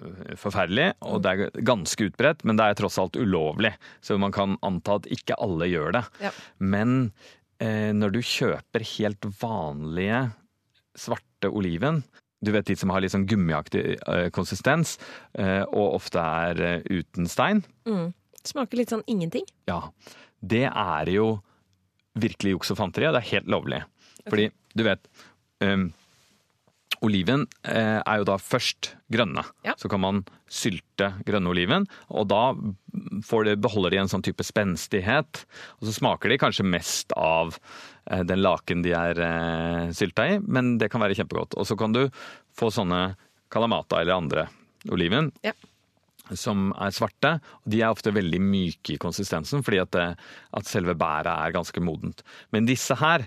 øh, 0.00 0.34
forferdelig, 0.40 0.94
og 1.04 1.20
det 1.22 1.34
er 1.34 1.50
ganske 1.60 2.08
utbredt, 2.08 2.46
men 2.48 2.56
det 2.56 2.64
er 2.64 2.74
tross 2.80 2.96
alt 2.98 3.20
ulovlig. 3.20 3.74
Så 4.00 4.16
man 4.16 4.32
kan 4.32 4.56
anta 4.64 4.96
at 4.96 5.12
ikke 5.12 5.36
alle 5.36 5.68
gjør 5.68 5.92
det. 5.98 6.06
Ja. 6.24 6.32
Men 6.58 7.12
eh, 7.12 7.37
når 7.58 8.12
du 8.14 8.18
kjøper 8.22 8.84
helt 8.86 9.26
vanlige 9.40 10.20
svarte 10.94 11.50
oliven 11.50 12.04
du 12.40 12.52
vet 12.54 12.68
de 12.70 12.76
som 12.78 12.92
har 12.94 13.02
litt 13.02 13.14
sånn 13.14 13.26
gummiaktig 13.28 13.82
eh, 13.98 14.28
konsistens, 14.34 14.96
eh, 15.38 15.62
og 15.66 15.98
ofte 15.98 16.22
er 16.22 16.62
eh, 16.62 17.00
uten 17.00 17.26
stein? 17.30 17.64
Mm. 17.88 18.12
Smaker 18.46 18.78
litt 18.78 18.94
sånn 18.94 19.02
ingenting. 19.10 19.46
Ja. 19.70 19.80
Det 20.38 20.66
er 20.68 21.10
jo 21.10 21.40
virkelig 22.18 22.54
juks 22.54 22.74
og 22.74 22.78
fanteri, 22.80 23.08
og 23.08 23.16
det 23.16 23.24
er 23.24 23.32
helt 23.32 23.50
lovlig. 23.50 23.80
Fordi, 24.28 24.48
du 24.78 24.84
vet 24.86 25.10
um, 25.64 25.88
Oliven 27.04 27.44
eh, 27.68 28.00
er 28.00 28.20
jo 28.20 28.26
da 28.26 28.36
først 28.42 28.92
grønne. 29.12 29.44
Ja. 29.66 29.74
Så 29.78 29.90
kan 29.90 30.02
man 30.02 30.24
sylte 30.50 31.12
grønne 31.26 31.52
oliven, 31.52 31.86
og 32.08 32.28
da 32.30 32.42
får 33.26 33.46
det, 33.46 33.54
beholder 33.62 33.94
de 33.94 34.00
en 34.02 34.10
sånn 34.10 34.24
type 34.26 34.44
spenstighet. 34.46 35.44
Og 35.78 35.88
så 35.88 35.94
smaker 36.00 36.32
de 36.32 36.40
kanskje 36.40 36.66
mest 36.66 37.14
av 37.16 37.54
eh, 38.10 38.24
den 38.26 38.42
laken 38.42 38.82
de 38.86 38.94
er 38.98 39.22
eh, 39.22 39.88
sylta 39.96 40.26
i, 40.34 40.38
men 40.42 40.76
det 40.80 40.90
kan 40.92 41.02
være 41.04 41.18
kjempegodt. 41.18 41.58
Og 41.58 41.68
så 41.68 41.78
kan 41.78 41.94
du 41.94 42.06
få 42.58 42.72
sånne 42.74 43.12
kalamata 43.52 44.02
eller 44.02 44.18
andre 44.18 44.48
oliven. 44.92 45.30
Ja. 45.46 45.54
Som 46.36 46.72
er 46.76 46.92
svarte, 46.92 47.38
og 47.62 47.70
de 47.72 47.80
er 47.80 47.94
ofte 47.94 48.12
veldig 48.12 48.40
myke 48.42 48.96
i 48.96 49.00
konsistensen 49.00 49.62
fordi 49.64 49.78
at, 49.80 49.94
det, 49.94 50.08
at 50.58 50.68
selve 50.68 50.92
bæret 50.98 51.30
er 51.32 51.54
ganske 51.54 51.80
modent. 51.80 52.20
Men 52.52 52.68
disse 52.68 52.98
her, 53.00 53.24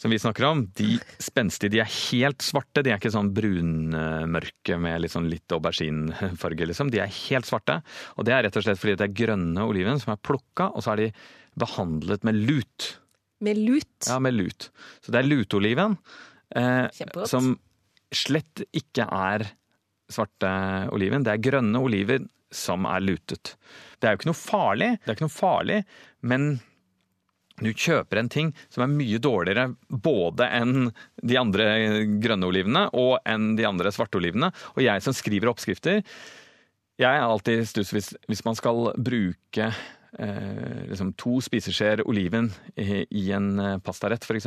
som 0.00 0.12
vi 0.12 0.18
snakker 0.20 0.46
om, 0.48 0.64
de 0.76 0.98
spenstige, 1.22 1.72
de 1.74 1.80
er 1.84 1.90
helt 1.90 2.44
svarte. 2.44 2.82
De 2.84 2.92
er 2.92 3.00
ikke 3.00 3.12
sånn 3.14 3.32
brunmørke 3.36 4.78
med 4.80 5.04
litt, 5.04 5.14
sånn 5.14 5.30
litt 5.30 5.54
auberginefarge, 5.54 6.68
liksom. 6.70 6.92
De 6.92 7.00
er 7.04 7.14
helt 7.28 7.48
svarte. 7.48 7.80
Og 8.18 8.28
det 8.28 8.36
er 8.36 8.46
rett 8.46 8.58
og 8.60 8.66
slett 8.66 8.80
fordi 8.80 8.98
det 9.00 9.08
er 9.08 9.16
grønne 9.24 9.66
oliven 9.68 10.00
som 10.02 10.14
er 10.14 10.22
plukka, 10.22 10.70
og 10.72 10.84
så 10.84 10.94
er 10.94 11.04
de 11.04 11.10
behandlet 11.60 12.26
med 12.26 12.40
lut. 12.48 12.90
Med 13.44 13.60
lut. 13.60 14.08
Ja, 14.08 14.18
med 14.22 14.36
lut. 14.36 14.70
Så 15.04 15.14
det 15.14 15.22
er 15.22 15.28
luteoliven, 15.28 15.98
eh, 16.56 16.86
som 17.30 17.54
slett 18.14 18.64
ikke 18.74 19.06
er 19.08 19.48
svarte 20.12 20.50
oliven. 20.94 21.24
Det 21.24 21.32
er 21.32 21.42
grønne 21.42 21.80
oliver 21.80 22.24
som 22.54 22.86
er 22.88 23.02
lutet. 23.02 23.54
Det 23.98 24.08
er 24.08 24.14
jo 24.14 24.20
ikke 24.20 24.30
noe 24.30 24.38
farlig, 24.38 24.90
det 25.00 25.10
er 25.10 25.16
ikke 25.16 25.26
noe 25.26 25.34
farlig, 25.34 25.80
men 26.22 26.48
du 27.62 27.70
kjøper 27.70 28.18
en 28.18 28.30
ting 28.32 28.52
som 28.72 28.82
er 28.84 28.94
mye 28.94 29.20
dårligere 29.22 29.68
både 29.88 30.48
enn 30.56 30.88
de 31.22 31.38
andre 31.38 31.66
grønne 32.22 32.48
olivene 32.50 32.86
og 32.98 33.18
enn 33.30 33.52
de 33.58 33.66
andre 33.68 33.92
svarte 33.94 34.18
olivene. 34.18 34.50
Og 34.74 34.82
jeg 34.82 35.04
som 35.04 35.14
skriver 35.14 35.52
oppskrifter, 35.52 36.02
jeg 36.98 37.10
er 37.10 37.26
alltid 37.26 37.66
stuss 37.66 37.92
hvis, 37.94 38.12
hvis 38.30 38.44
man 38.46 38.58
skal 38.58 38.92
bruke 38.94 39.68
eh, 40.18 40.82
liksom 40.90 41.12
to 41.18 41.40
spiseskjeer 41.42 42.04
oliven 42.06 42.50
i, 42.78 43.02
i 43.10 43.24
en 43.34 43.48
eh, 43.58 43.78
pastarett 43.82 44.26
f.eks., 44.26 44.46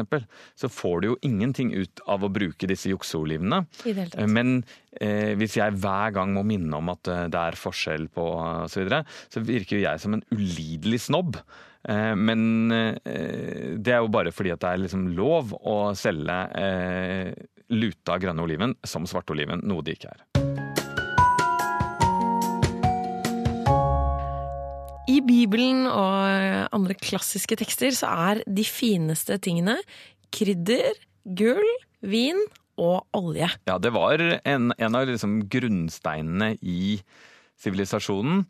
så 0.55 0.69
får 0.71 1.01
du 1.03 1.09
jo 1.09 1.17
ingenting 1.27 1.73
ut 1.75 2.03
av 2.07 2.23
å 2.23 2.31
bruke 2.31 2.69
disse 2.69 2.91
jukseolivene. 2.91 3.63
Eh, 4.23 4.27
Men 4.31 4.61
eh, 5.01 5.33
hvis 5.39 5.57
jeg 5.59 5.75
hver 5.79 6.15
gang 6.15 6.35
må 6.35 6.45
minne 6.47 6.79
om 6.79 6.91
at 6.93 7.11
eh, 7.11 7.25
det 7.31 7.43
er 7.43 7.59
forskjell 7.59 8.07
på 8.15 8.27
osv., 8.39 8.71
så, 8.71 8.83
videre, 8.83 9.03
så 9.33 9.43
virker 9.43 9.79
jo 9.79 9.85
jeg 9.85 10.03
som 10.03 10.15
en 10.15 10.27
ulidelig 10.31 11.03
snobb. 11.09 11.39
Eh, 11.87 12.13
men 12.19 12.71
eh, 12.71 13.77
det 13.79 13.93
er 13.95 14.03
jo 14.03 14.11
bare 14.11 14.33
fordi 14.35 14.51
at 14.51 14.63
det 14.63 14.71
er 14.73 14.83
liksom 14.83 15.07
lov 15.15 15.53
å 15.55 15.77
selge 15.95 16.35
eh, 16.59 17.31
luta 17.71 18.17
grønne 18.19 18.43
oliven 18.43 18.75
som 18.87 19.07
svartoliven, 19.07 19.63
noe 19.67 19.85
det 19.85 19.97
ikke 19.97 20.11
er. 20.11 20.25
I 25.07 25.21
Bibelen 25.23 25.85
og 25.87 26.67
andre 26.75 26.95
klassiske 26.99 27.55
tekster 27.59 27.95
så 27.95 28.11
er 28.27 28.41
de 28.43 28.65
fineste 28.67 29.37
tingene 29.39 29.77
krydder, 30.35 30.99
gull, 31.23 31.63
vin 32.03 32.41
og 32.77 33.07
olje. 33.15 33.47
Ja, 33.69 33.77
det 33.79 33.93
var 33.95 34.19
en, 34.19 34.73
en 34.75 34.99
av 34.99 35.07
liksom 35.07 35.39
grunnsteinene 35.49 36.57
i 36.59 36.97
sivilisasjonen. 37.57 38.43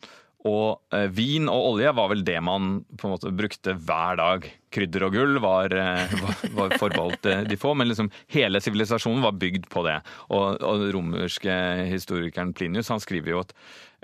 Og 0.48 0.96
eh, 0.96 1.08
vin 1.12 1.50
og 1.52 1.74
olje 1.74 1.92
var 1.98 2.08
vel 2.12 2.22
det 2.28 2.38
man 2.46 2.80
på 2.96 3.08
en 3.08 3.14
måte 3.16 3.32
brukte 3.36 3.74
hver 3.84 4.20
dag. 4.20 4.48
Krydder 4.74 5.06
og 5.08 5.16
gull 5.18 5.40
var, 5.44 5.74
eh, 5.76 6.14
var, 6.24 6.40
var 6.56 6.76
forbeholdt 6.80 7.28
eh, 7.32 7.44
de 7.50 7.58
få, 7.60 7.74
men 7.78 7.90
liksom 7.92 8.10
hele 8.34 8.62
sivilisasjonen 8.64 9.26
var 9.26 9.36
bygd 9.42 9.68
på 9.74 9.84
det. 9.88 9.98
Og, 10.32 10.58
og 10.64 10.88
romerske 10.96 11.58
historikeren 11.92 12.56
Plinius 12.58 12.92
han 12.94 13.04
skriver 13.04 13.34
jo 13.36 13.44
at, 13.44 13.54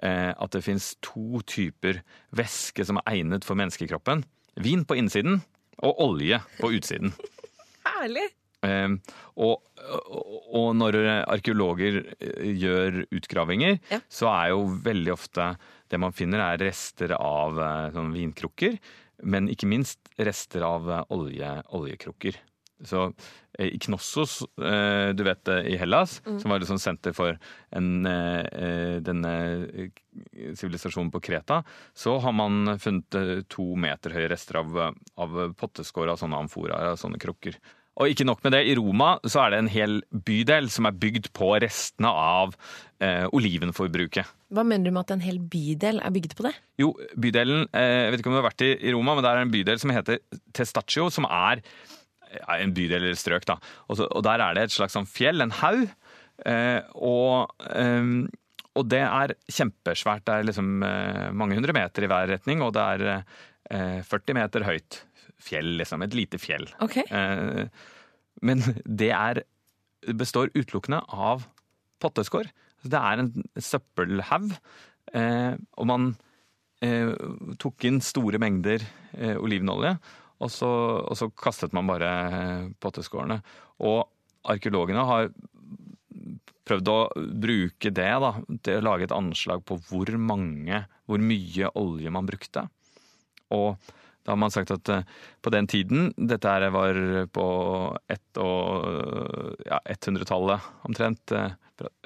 eh, 0.04 0.32
at 0.36 0.54
det 0.58 0.66
fins 0.66 0.94
to 1.06 1.42
typer 1.48 2.02
væske 2.36 2.86
som 2.90 3.00
er 3.02 3.16
egnet 3.18 3.48
for 3.48 3.60
menneskekroppen. 3.60 4.26
Vin 4.64 4.84
på 4.86 5.00
innsiden 5.00 5.42
og 5.84 6.00
olje 6.04 6.42
på 6.60 6.74
utsiden. 6.76 7.16
Herlig! 7.94 8.30
Og, 8.64 9.60
og, 9.60 10.28
og 10.56 10.68
når 10.80 10.96
arkeologer 11.34 11.98
eh, 12.16 12.52
gjør 12.56 13.02
utgravinger, 13.12 13.80
Ja. 13.92 14.00
så 14.08 14.30
er 14.32 14.54
jo 14.54 14.62
veldig 14.86 15.12
ofte 15.12 15.50
det 15.94 16.02
man 16.02 16.16
finner 16.16 16.42
er 16.44 16.62
rester 16.64 17.14
av 17.18 17.60
eh, 17.62 17.92
sånn 17.94 18.14
vinkrukker, 18.16 18.80
men 19.30 19.52
ikke 19.52 19.70
minst 19.70 20.02
rester 20.18 20.66
av 20.68 20.90
eh, 20.90 21.06
olje, 21.14 21.52
oljekrukker. 21.78 22.40
Så 22.84 23.06
eh, 23.60 23.70
i 23.70 23.80
Knossos, 23.80 24.42
du 24.58 25.24
vet 25.24 25.44
det, 25.48 25.60
i 25.72 25.78
Hellas, 25.80 26.18
som 26.26 26.50
var 26.52 26.60
et 26.60 26.68
sånt 26.68 26.84
senter 26.84 27.14
for 27.16 27.38
en, 27.78 27.92
denne 29.06 29.36
sivilisasjonen 30.58 31.14
på 31.14 31.22
Kreta, 31.30 31.62
så 31.96 32.18
har 32.26 32.36
man 32.36 32.76
funnet 32.82 33.48
to 33.54 33.70
meter 33.80 34.18
høye 34.18 34.34
rester 34.34 34.60
av, 34.64 34.82
av 35.16 35.40
potteskår 35.60 36.12
av 36.12 36.20
sånne 36.20 36.44
amforaer, 36.44 36.92
av 36.92 37.00
sånne 37.00 37.22
krukker. 37.22 37.62
Og 38.02 38.10
ikke 38.10 38.26
nok 38.26 38.42
med 38.42 38.56
det, 38.56 38.64
i 38.72 38.76
Roma 38.78 39.16
så 39.30 39.44
er 39.44 39.54
det 39.54 39.60
en 39.62 39.70
hel 39.70 40.00
bydel 40.26 40.70
som 40.74 40.88
er 40.90 40.96
bygd 40.98 41.30
på 41.38 41.52
restene 41.62 42.10
av 42.10 42.56
eh, 42.98 43.28
olivenforbruket. 43.30 44.32
Hva 44.54 44.64
mener 44.66 44.90
du 44.90 44.96
med 44.96 45.04
at 45.06 45.14
en 45.14 45.26
hel 45.26 45.38
bydel 45.38 46.02
er 46.02 46.14
bygd 46.16 46.34
på 46.38 46.48
det? 46.48 46.54
Jo, 46.82 46.92
bydelen 47.14 47.68
eh, 47.70 48.08
Jeg 48.08 48.14
vet 48.16 48.24
ikke 48.24 48.32
om 48.32 48.38
du 48.38 48.42
har 48.42 48.50
vært 48.50 48.66
i, 48.66 48.72
i 48.82 48.96
Roma, 48.96 49.14
men 49.14 49.26
det 49.26 49.34
er 49.34 49.44
en 49.44 49.54
bydel 49.54 49.82
som 49.82 49.94
heter 49.94 50.22
Testaccio, 50.58 51.10
som 51.14 51.30
er 51.30 51.62
en 52.58 52.74
bydel 52.74 53.04
eller 53.04 53.20
strøk, 53.20 53.46
da. 53.46 53.60
Og, 53.88 54.00
så, 54.00 54.10
og 54.10 54.26
der 54.26 54.42
er 54.42 54.58
det 54.58 54.68
et 54.68 54.74
slags 54.74 54.98
sånn 54.98 55.10
fjell, 55.10 55.44
en 55.46 55.54
haug. 55.62 55.86
Eh, 56.50 56.82
og, 56.98 57.54
eh, 57.78 58.10
og 58.74 58.90
det 58.90 59.04
er 59.06 59.38
kjempesvært. 59.54 60.26
Det 60.26 60.40
er 60.40 60.50
liksom 60.50 60.76
eh, 60.88 61.28
mange 61.30 61.62
hundre 61.62 61.78
meter 61.78 62.08
i 62.08 62.10
hver 62.10 62.32
retning, 62.40 62.66
og 62.66 62.74
det 62.74 62.90
er 62.96 63.10
eh, 63.14 64.00
40 64.02 64.42
meter 64.42 64.66
høyt 64.66 65.04
fjell, 65.44 65.76
liksom. 65.82 66.06
Et 66.06 66.16
lite 66.18 66.40
fjell. 66.42 66.68
Okay. 66.84 67.04
Eh, 67.12 67.68
men 68.44 68.64
det 68.84 69.12
er 69.16 69.44
består 70.12 70.52
utelukkende 70.56 71.02
av 71.08 71.46
potteskår. 72.04 72.50
Det 72.84 73.00
er 73.00 73.22
en 73.22 73.32
søppelhaug. 73.56 74.52
Eh, 75.14 75.54
og 75.78 75.88
man 75.88 76.12
eh, 76.84 77.14
tok 77.62 77.88
inn 77.88 78.02
store 78.04 78.42
mengder 78.42 78.84
eh, 79.16 79.38
olivenolje, 79.38 79.96
og 80.44 80.52
så, 80.52 80.70
og 81.08 81.16
så 81.20 81.30
kastet 81.38 81.76
man 81.76 81.88
bare 81.88 82.12
potteskårene. 82.84 83.40
Og 83.88 84.02
arkeologene 84.52 85.06
har 85.08 85.32
prøvd 86.64 86.90
å 86.92 87.00
bruke 87.44 87.92
det 87.92 88.12
da, 88.24 88.32
til 88.64 88.80
å 88.80 88.86
lage 88.88 89.08
et 89.08 89.16
anslag 89.16 89.64
på 89.68 89.78
hvor 89.88 90.12
mange, 90.20 90.86
hvor 91.08 91.24
mye 91.24 91.72
olje 91.80 92.12
man 92.14 92.28
brukte. 92.28 92.66
Og 93.56 93.76
da 94.24 94.32
har 94.32 94.40
man 94.40 94.54
sagt 94.54 94.72
at 94.72 94.90
eh, 94.92 95.04
på 95.44 95.52
den 95.54 95.68
tiden, 95.68 96.12
dette 96.16 96.48
her 96.48 96.70
var 96.74 97.00
på 97.36 97.48
ett 98.12 98.40
og, 98.42 98.88
ja, 99.68 99.82
100-tallet 99.92 100.70
omtrent, 100.88 101.34
eh, 101.36 101.56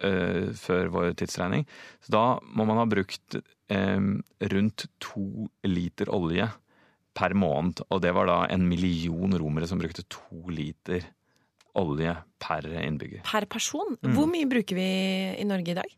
eh, 0.07 0.47
før 0.57 0.89
vår 0.95 1.11
tidsregning, 1.19 1.67
så 2.01 2.15
da 2.15 2.23
må 2.41 2.65
man 2.65 2.81
ha 2.81 2.87
brukt 2.89 3.41
rundt 3.67 4.85
to 5.03 5.49
liter 5.67 6.07
olje 6.15 6.45
per 7.19 7.33
måned. 7.35 7.81
Og 7.91 7.99
det 7.99 8.13
var 8.15 8.29
da 8.29 8.37
en 8.47 8.63
million 8.69 9.35
romere 9.35 9.67
som 9.67 9.81
brukte 9.81 10.05
to 10.07 10.39
liter 10.47 11.03
olje 11.77 12.13
per 12.39 12.63
innbygger. 12.79 13.25
Per 13.27 13.49
person? 13.51 13.97
Hvor 14.15 14.31
mye 14.31 14.47
bruker 14.47 14.79
vi 14.79 14.87
i 15.35 15.43
Norge 15.49 15.75
i 15.75 15.77
dag? 15.81 15.97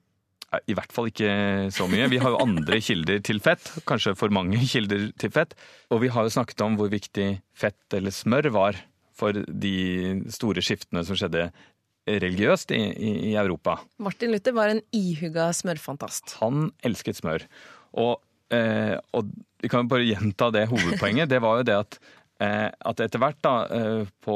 I 0.50 0.74
hvert 0.74 0.94
fall 0.94 1.10
ikke 1.12 1.32
så 1.74 1.86
mye. 1.90 2.08
Vi 2.10 2.20
har 2.22 2.34
jo 2.34 2.42
andre 2.42 2.80
kilder 2.88 3.22
til 3.26 3.42
fett, 3.44 3.72
kanskje 3.90 4.16
for 4.18 4.34
mange 4.34 4.62
kilder 4.66 5.10
til 5.22 5.34
fett. 5.34 5.56
Og 5.94 6.04
vi 6.04 6.12
har 6.14 6.26
jo 6.26 6.34
snakket 6.34 6.64
om 6.66 6.78
hvor 6.80 6.90
viktig 6.92 7.32
fett 7.58 7.98
eller 7.98 8.16
smør 8.16 8.50
var 8.56 8.80
for 9.20 9.36
de 9.36 9.76
store 10.32 10.64
skiftene 10.64 11.04
som 11.06 11.18
skjedde 11.20 11.50
religiøst 12.10 12.72
i, 12.74 12.80
i, 13.30 13.36
Europa. 13.38 13.78
Martin 14.02 14.34
Luther 14.34 14.56
var 14.56 14.72
en 14.72 14.82
ihuga 14.96 15.50
smørfantast. 15.54 16.40
Han 16.40 16.72
elsket 16.86 17.20
smør. 17.20 17.46
Og, 18.00 18.16
eh, 18.56 18.96
og 19.14 19.30
vi 19.62 19.70
kan 19.70 19.84
jo 19.84 19.92
bare 19.92 20.08
gjenta 20.08 20.50
det 20.56 20.66
hovedpoenget. 20.72 21.30
Det 21.30 21.42
var 21.44 21.60
jo 21.60 21.68
det 21.68 21.78
at 21.84 22.00
at 22.40 23.02
etter 23.04 23.20
hvert, 23.20 23.40
da, 23.44 23.54
eh, 23.76 24.10
på 24.24 24.36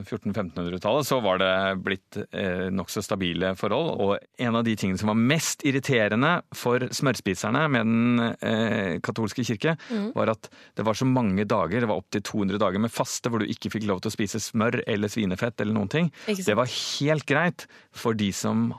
1400-1500-tallet, 0.00 1.06
så 1.06 1.18
var 1.20 1.40
det 1.42 1.52
blitt 1.84 2.18
eh, 2.32 2.68
nokså 2.72 3.02
stabile 3.04 3.52
forhold. 3.58 3.90
Og 4.00 4.44
en 4.44 4.56
av 4.56 4.64
de 4.64 4.76
tingene 4.78 5.00
som 5.00 5.12
var 5.12 5.20
mest 5.20 5.64
irriterende 5.68 6.38
for 6.56 6.86
smørspiserne 6.94 7.66
med 7.72 7.92
den 7.92 9.00
katolske 9.04 9.44
kirke, 9.46 9.76
mm. 9.90 10.12
var 10.16 10.32
at 10.32 10.48
det 10.78 10.86
var 10.86 10.96
så 10.96 11.08
mange 11.08 11.44
dager, 11.48 11.82
det 11.82 11.90
var 11.90 12.00
opptil 12.00 12.24
200 12.24 12.60
dager 12.62 12.82
med 12.82 12.92
faste 12.94 13.30
hvor 13.30 13.42
du 13.42 13.50
ikke 13.50 13.72
fikk 13.74 13.88
lov 13.88 14.00
til 14.02 14.12
å 14.12 14.16
spise 14.16 14.40
smør 14.42 14.80
eller 14.86 15.12
svinefett 15.12 15.60
eller 15.60 15.76
noen 15.76 15.92
ting. 15.92 16.10
Det 16.26 16.56
var 16.56 16.70
helt 16.70 17.28
greit 17.28 17.68
for 17.92 18.16
de 18.16 18.30
som 18.34 18.70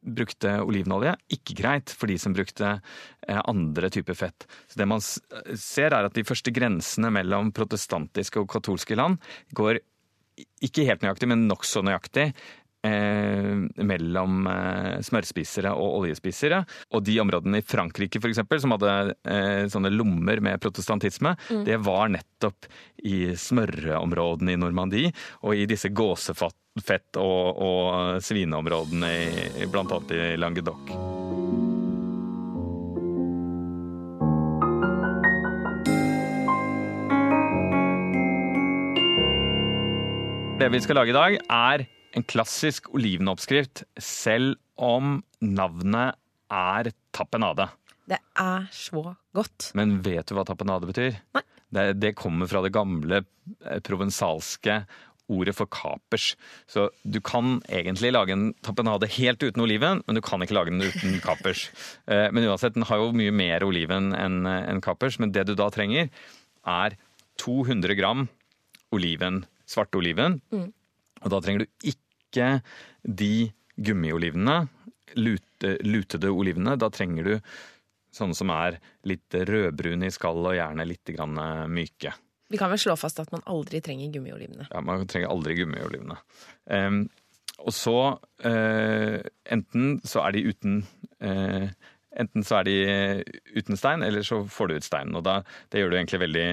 brukte 0.00 0.56
olivenolje. 0.64 1.14
Ikke 1.36 1.56
greit 1.58 1.92
for 1.92 2.10
de 2.10 2.16
som 2.20 2.34
brukte 2.36 2.72
eh, 2.72 3.40
andre 3.40 3.90
typer 3.92 4.16
fett. 4.18 4.46
Så 4.68 4.80
Det 4.80 4.88
man 4.88 5.02
ser 5.04 5.92
er 5.92 6.08
at 6.08 6.16
de 6.16 6.26
første 6.26 6.52
grensene 6.54 7.12
mellom 7.14 7.52
protestantiske 7.56 8.40
og 8.40 8.50
katolske 8.52 8.98
land 8.98 9.20
går 9.56 9.82
ikke 10.64 10.86
helt 10.88 11.02
nøyaktig, 11.04 11.28
men 11.28 11.48
nokså 11.48 11.82
nøyaktig 11.84 12.30
Eh, 12.80 13.56
mellom 13.84 14.46
eh, 14.48 15.00
smørspisere 15.04 15.74
og 15.76 15.98
oljespisere. 15.98 16.62
Og 16.96 17.02
de 17.04 17.18
områdene 17.20 17.60
i 17.60 17.66
Frankrike 17.66 18.22
for 18.22 18.32
eksempel, 18.32 18.62
som 18.62 18.72
hadde 18.72 18.94
eh, 19.28 19.66
sånne 19.68 19.90
lommer 19.92 20.40
med 20.40 20.62
protestantisme, 20.64 21.34
mm. 21.50 21.66
det 21.68 21.76
var 21.84 22.08
nettopp 22.14 22.70
i 23.04 23.34
smørområdene 23.36 24.56
i 24.56 24.62
Normandie 24.64 25.12
og 25.44 25.60
i 25.60 25.68
disse 25.68 25.92
gåsefett- 25.92 27.20
og, 27.20 27.60
og 27.60 28.24
svineområdene 28.24 29.12
i, 29.60 29.68
blant 29.68 29.92
annet 29.92 30.16
i 30.16 30.40
Languedoc. 30.40 30.96
Det 40.60 40.72
vi 40.72 40.80
skal 40.84 41.02
lage 41.02 41.12
i 41.12 41.20
dag, 41.20 41.40
er 41.44 41.90
en 42.16 42.26
klassisk 42.26 42.90
olivenoppskrift, 42.94 43.84
selv 44.00 44.56
om 44.80 45.20
navnet 45.40 46.18
er 46.50 46.90
tapenade. 47.14 47.68
Det 48.10 48.18
er 48.42 48.66
så 48.74 49.14
godt. 49.36 49.70
Men 49.78 50.00
vet 50.02 50.26
du 50.26 50.34
hva 50.34 50.44
tapenade 50.48 50.88
betyr? 50.90 51.20
Nei. 51.36 51.44
Det, 51.70 51.84
det 52.02 52.16
kommer 52.18 52.50
fra 52.50 52.64
det 52.64 52.72
gamle 52.74 53.20
eh, 53.22 53.78
provensalske 53.86 54.80
ordet 55.30 55.54
for 55.54 55.70
kapers. 55.70 56.32
Så 56.66 56.88
du 57.06 57.20
kan 57.22 57.60
egentlig 57.70 58.10
lage 58.10 58.34
en 58.34 58.48
tapenade 58.66 59.06
helt 59.14 59.44
uten 59.44 59.62
oliven, 59.62 60.02
men 60.02 60.18
du 60.18 60.22
kan 60.26 60.42
ikke 60.42 60.56
lage 60.58 60.74
den 60.74 60.82
uten 60.82 61.20
kapers. 61.26 61.68
Eh, 62.10 62.26
men 62.34 62.48
uansett, 62.48 62.74
den 62.74 62.88
har 62.90 62.98
jo 62.98 63.12
mye 63.14 63.34
mer 63.34 63.62
oliven 63.66 64.10
enn 64.16 64.42
en 64.50 64.82
kapers, 64.82 65.20
men 65.22 65.30
det 65.36 65.46
du 65.46 65.54
da 65.54 65.70
trenger, 65.70 66.10
er 66.66 66.98
200 67.40 67.94
gram 67.96 68.26
oliven, 68.90 69.44
svarte 69.70 70.00
oliven, 70.00 70.40
mm. 70.50 70.66
Og 71.24 71.32
da 71.34 71.40
trenger 71.44 71.64
du 71.64 71.90
ikke 71.92 72.52
de 73.04 73.50
gummiolivene, 73.80 74.62
lute, 75.18 75.76
lutede 75.84 76.32
olivene. 76.32 76.76
Da 76.80 76.90
trenger 76.92 77.26
du 77.26 77.34
sånne 78.14 78.36
som 78.36 78.50
er 78.54 78.80
litt 79.06 79.34
rødbrune 79.34 80.08
i 80.08 80.14
skallet 80.14 80.52
og 80.52 80.58
gjerne 80.58 80.88
litt 80.88 81.14
myke. 81.70 82.14
Vi 82.50 82.58
kan 82.58 82.70
vel 82.72 82.80
slå 82.82 82.96
fast 82.98 83.20
at 83.22 83.30
man 83.30 83.44
aldri 83.46 83.78
trenger 83.84 84.10
gummiolivene? 84.10 84.66
Ja, 84.72 84.82
man 84.82 85.06
trenger 85.10 85.30
aldri 85.30 85.54
gummiolivene. 85.60 86.16
Um, 86.66 87.04
og 87.60 87.74
så 87.76 87.96
uh, 88.16 89.18
Enten 89.52 90.00
så 90.08 90.24
er 90.24 90.34
de 90.34 90.42
uten 90.48 90.80
uh, 91.22 91.68
Enten 92.18 92.42
så 92.42 92.58
er 92.58 92.66
de 92.66 92.76
uten 93.54 93.78
stein, 93.78 94.02
eller 94.02 94.24
så 94.26 94.40
får 94.50 94.70
du 94.70 94.74
ut 94.80 94.86
steinen. 94.86 95.14
Og 95.18 95.22
da, 95.26 95.36
det 95.70 95.82
gjør 95.82 95.92
du 95.92 95.98
egentlig 96.00 96.22
veldig 96.24 96.46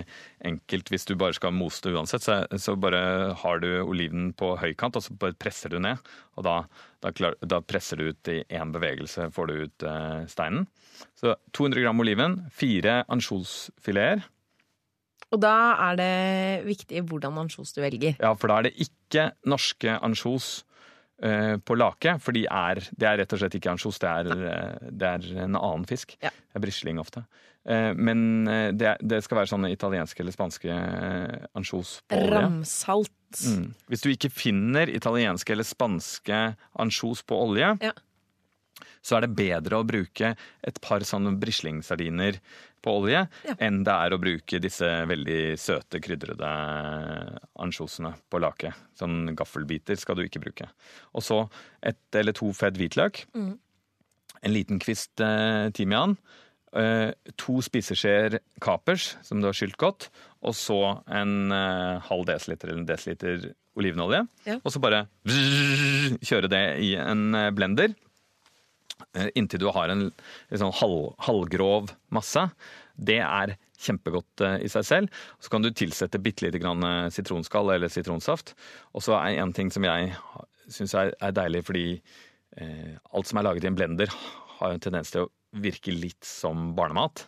enkelt 0.51 0.91
hvis 0.93 1.07
du 1.09 1.15
bare 1.17 1.33
skal 1.33 1.55
mose 1.55 1.81
det 1.85 1.95
uansett. 1.97 2.25
Så, 2.25 2.37
så 2.61 2.75
bare 2.77 3.33
har 3.41 3.63
du 3.63 3.69
oliven 3.81 4.31
på 4.37 4.53
høykant, 4.61 4.99
og 4.99 5.05
så 5.05 5.17
bare 5.17 5.37
presser 5.39 5.73
du 5.73 5.79
ned. 5.81 6.03
Og 6.37 6.45
da, 6.45 6.59
da, 7.01 7.13
klar, 7.15 7.37
da 7.41 7.61
presser 7.65 7.97
du 7.97 8.11
ut 8.11 8.33
i 8.33 8.43
én 8.53 8.73
bevegelse, 8.75 9.31
får 9.33 9.49
du 9.49 9.55
ut 9.65 9.87
eh, 9.89 10.23
steinen. 10.29 10.69
Så 11.17 11.33
200 11.57 11.85
gram 11.85 12.05
oliven, 12.05 12.41
fire 12.53 13.01
ansjosfileter. 13.09 14.27
Og 15.33 15.41
da 15.43 15.55
er 15.89 15.97
det 15.99 16.13
viktig 16.67 17.03
hvordan 17.09 17.41
ansjos 17.41 17.73
du 17.75 17.81
velger. 17.83 18.15
Ja, 18.21 18.31
for 18.37 18.51
da 18.51 18.61
er 18.61 18.69
det 18.69 18.77
ikke 18.87 19.31
norske 19.49 19.97
ansjos 19.99 20.61
på 21.17 21.75
lake, 21.77 22.11
for 22.21 22.35
de 22.35 22.43
er, 22.45 22.81
det 22.93 23.07
er 23.09 23.17
rett 23.23 23.31
og 23.33 23.41
slett 23.41 23.55
ikke 23.57 23.71
ansjos, 23.73 23.97
det, 24.03 24.11
eh, 24.35 24.89
det, 24.91 25.09
er 25.09 25.43
en 25.47 25.57
annen 25.57 25.85
fisk. 25.89 26.13
Ja. 26.21 26.29
Det 26.29 26.59
er 26.59 26.63
brisling 26.67 27.01
ofte. 27.01 27.23
Eh, 27.67 27.89
men 27.97 28.45
det, 28.77 28.97
det, 29.01 29.23
skal 29.25 29.41
være 29.41 29.51
sånne 29.51 29.71
italienske 29.73 30.21
eller 30.21 30.35
spanske 30.35 30.77
ansjos 31.57 31.97
på 32.05 32.21
olje. 32.21 32.43
Ramsalt. 32.43 33.13
Mm. 33.43 33.71
Hvis 33.91 34.05
du 34.05 34.11
ikke 34.13 34.31
finner 34.31 34.93
italienske 34.93 35.55
eller 35.55 35.67
spanske 35.67 36.43
ansjos 36.79 37.25
på 37.27 37.41
olje, 37.47 37.73
ja. 37.83 37.95
Så 39.07 39.17
er 39.17 39.25
det 39.25 39.35
bedre 39.37 39.79
å 39.79 39.87
bruke 39.87 40.33
et 40.35 40.81
par 40.83 41.05
sånne 41.07 41.37
brislingsardiner 41.39 42.41
på 42.83 42.93
olje 43.01 43.21
ja. 43.23 43.55
enn 43.63 43.81
det 43.87 43.93
er 43.93 44.13
å 44.13 44.19
bruke 44.21 44.59
disse 44.63 44.87
veldig 45.09 45.41
søte, 45.59 46.01
krydrede 46.03 46.49
ansjosene 47.63 48.13
på 48.29 48.41
lake. 48.43 48.73
Sånn 48.99 49.33
gaffelbiter 49.37 49.99
skal 49.99 50.19
du 50.19 50.25
ikke 50.25 50.43
bruke. 50.43 50.69
Og 51.15 51.25
så 51.25 51.43
ett 51.81 52.19
eller 52.19 52.35
to 52.37 52.51
fedd 52.55 52.79
hvitløk. 52.79 53.25
Mm. 53.37 53.55
En 54.45 54.53
liten 54.53 54.81
kvist 54.83 55.23
eh, 55.23 55.69
timian. 55.75 56.17
Eh, 56.77 57.09
to 57.39 57.61
spiseskjeer 57.63 58.41
kapers 58.61 59.15
som 59.25 59.41
du 59.41 59.49
har 59.49 59.57
skylt 59.57 59.79
godt. 59.81 60.09
Og 60.45 60.55
så 60.57 60.81
en 61.07 61.53
eh, 61.55 62.03
halv 62.09 62.27
desiliter 62.29 62.71
eller 62.71 62.83
en 62.83 62.91
desiliter 62.91 63.47
olivenolje. 63.77 64.25
Ja. 64.47 64.59
Og 64.63 64.73
så 64.73 64.81
bare 64.83 65.05
kjøre 66.27 66.51
det 66.51 66.65
i 66.85 66.93
en 66.99 67.31
eh, 67.37 67.53
blender. 67.55 67.95
Eh, 69.17 69.29
inntil 69.35 69.61
du 69.61 69.69
har 69.73 69.91
en, 69.93 70.09
sånn 70.51 70.75
halv, 70.79 71.13
halvgrov 71.27 71.93
masse. 72.13 72.43
Det 72.97 73.19
er 73.23 73.55
kjempegodt 73.77 74.43
eh, 74.45 74.59
i 74.65 74.71
seg 74.71 74.85
selv. 74.87 75.23
Så 75.43 75.53
kan 75.53 75.65
du 75.65 75.71
tilsette 75.71 76.21
bitte 76.21 76.45
lite 76.45 76.61
grann 76.61 76.83
eh, 76.85 77.07
sitronskall 77.13 77.75
eller 77.75 77.91
sitronsaft. 77.93 78.55
Og 78.97 79.05
så 79.05 79.17
er 79.19 79.41
en 79.41 79.53
ting 79.55 79.71
som 79.73 79.85
jeg 79.87 80.13
syns 80.73 80.95
er, 80.97 81.13
er, 81.21 81.33
deilig, 81.35 81.63
fordi 81.69 81.87
eh, 82.57 82.93
alt 83.13 83.29
som 83.29 83.39
er 83.39 83.47
laget 83.47 83.67
i 83.67 83.71
en 83.71 83.77
blender, 83.77 84.13
har 84.57 84.73
en 84.73 84.83
tendens 84.83 85.13
til 85.13 85.27
å 85.27 85.31
virke 85.63 85.93
litt 85.93 86.25
som 86.27 86.71
barnemat. 86.77 87.27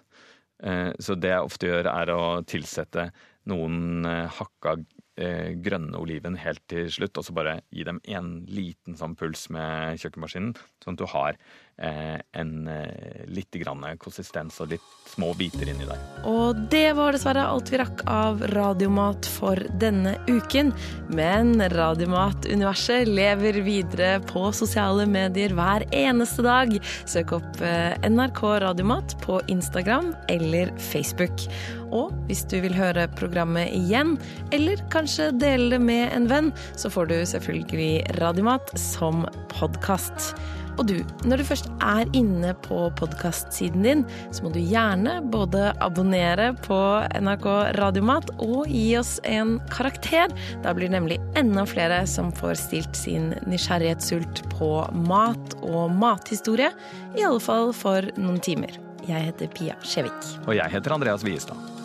Eh, 0.64 0.92
så 1.00 1.16
det 1.16 1.34
jeg 1.34 1.52
ofte 1.52 1.70
gjør, 1.70 1.92
er 1.94 2.14
å 2.14 2.24
tilsette 2.48 3.10
noen 3.50 4.08
eh, 4.08 4.40
hakka 4.40 4.80
grønne 5.20 6.00
oliven 6.00 6.38
helt 6.40 6.62
til 6.72 6.88
slutt, 6.94 7.18
og 7.20 7.26
så 7.28 7.36
bare 7.36 7.60
gi 7.76 7.84
dem 7.88 8.00
en 8.08 8.30
liten 8.48 8.96
sånn 9.00 9.18
puls 9.20 9.48
med 9.54 10.00
kjøkkenmaskinen, 10.00 10.54
sånn 10.84 10.96
at 10.96 11.02
du 11.02 11.10
har 11.12 11.36
eh, 11.80 12.20
en 12.40 12.68
eh, 12.68 13.26
litt 13.32 13.56
grann 13.62 13.84
konsistens 14.02 14.60
og 14.62 14.72
litt 14.74 14.86
små 15.10 15.32
biter 15.40 15.70
inni 15.70 15.88
der. 15.88 16.02
Og 16.30 16.58
det 16.72 16.94
var 16.98 17.16
dessverre 17.16 17.48
alt 17.50 17.72
vi 17.72 17.80
rakk 17.82 18.04
av 18.10 18.44
Radiomat 18.54 19.28
for 19.30 19.60
denne 19.82 20.16
uken. 20.30 20.72
Men 21.16 21.56
Radiomat-universet 21.74 23.10
lever 23.10 23.62
videre 23.66 24.12
på 24.30 24.50
sosiale 24.56 25.08
medier 25.10 25.56
hver 25.58 25.88
eneste 25.96 26.46
dag. 26.46 26.76
Søk 27.10 27.36
opp 27.40 27.64
eh, 27.66 27.96
NRK 28.10 28.44
Radiomat 28.66 29.18
på 29.26 29.42
Instagram 29.52 30.14
eller 30.32 30.74
Facebook. 30.92 31.48
Og 31.96 32.14
hvis 32.30 32.46
du 32.50 32.60
vil 32.64 32.76
høre 32.78 33.08
programmet 33.20 33.74
igjen, 33.76 34.18
eller 34.56 34.82
kanskje 34.94 35.32
dele 35.40 35.76
det 35.76 35.82
med 35.84 36.14
en 36.16 36.30
venn, 36.30 36.54
så 36.80 36.92
får 36.94 37.12
du 37.12 37.18
selvfølgelig 37.34 38.20
Radiomat 38.22 38.74
som 38.80 39.26
podkast. 39.54 40.34
Og 40.80 40.88
du, 40.88 40.96
når 41.28 41.42
du 41.42 41.48
først 41.50 41.68
er 41.84 42.08
inne 42.16 42.54
på 42.64 42.86
podkastsiden 42.96 43.84
din, 43.84 44.04
så 44.32 44.46
må 44.46 44.52
du 44.56 44.62
gjerne 44.64 45.18
både 45.32 45.74
abonnere 45.84 46.54
på 46.64 46.78
NRK 47.20 47.48
Radiomat 47.76 48.32
og 48.40 48.70
gi 48.72 48.94
oss 49.00 49.18
en 49.28 49.58
karakter. 49.74 50.32
Da 50.64 50.72
blir 50.76 50.88
det 50.88 50.96
nemlig 50.96 51.20
enda 51.40 51.66
flere 51.68 52.06
som 52.08 52.32
får 52.36 52.56
stilt 52.62 52.96
sin 52.96 53.34
nysgjerrighetssult 53.50 54.46
på 54.56 54.72
mat 55.10 55.58
og 55.60 55.92
mathistorie. 56.00 56.72
I 57.18 57.28
alle 57.28 57.44
fall 57.44 57.74
for 57.76 58.08
noen 58.16 58.40
timer. 58.44 58.80
Jeg 59.10 59.32
heter 59.32 59.52
Pia 59.52 59.76
Skjevik. 59.84 60.32
Og 60.46 60.56
jeg 60.56 60.72
heter 60.72 60.96
Andreas 60.96 61.28
Wiestad. 61.28 61.79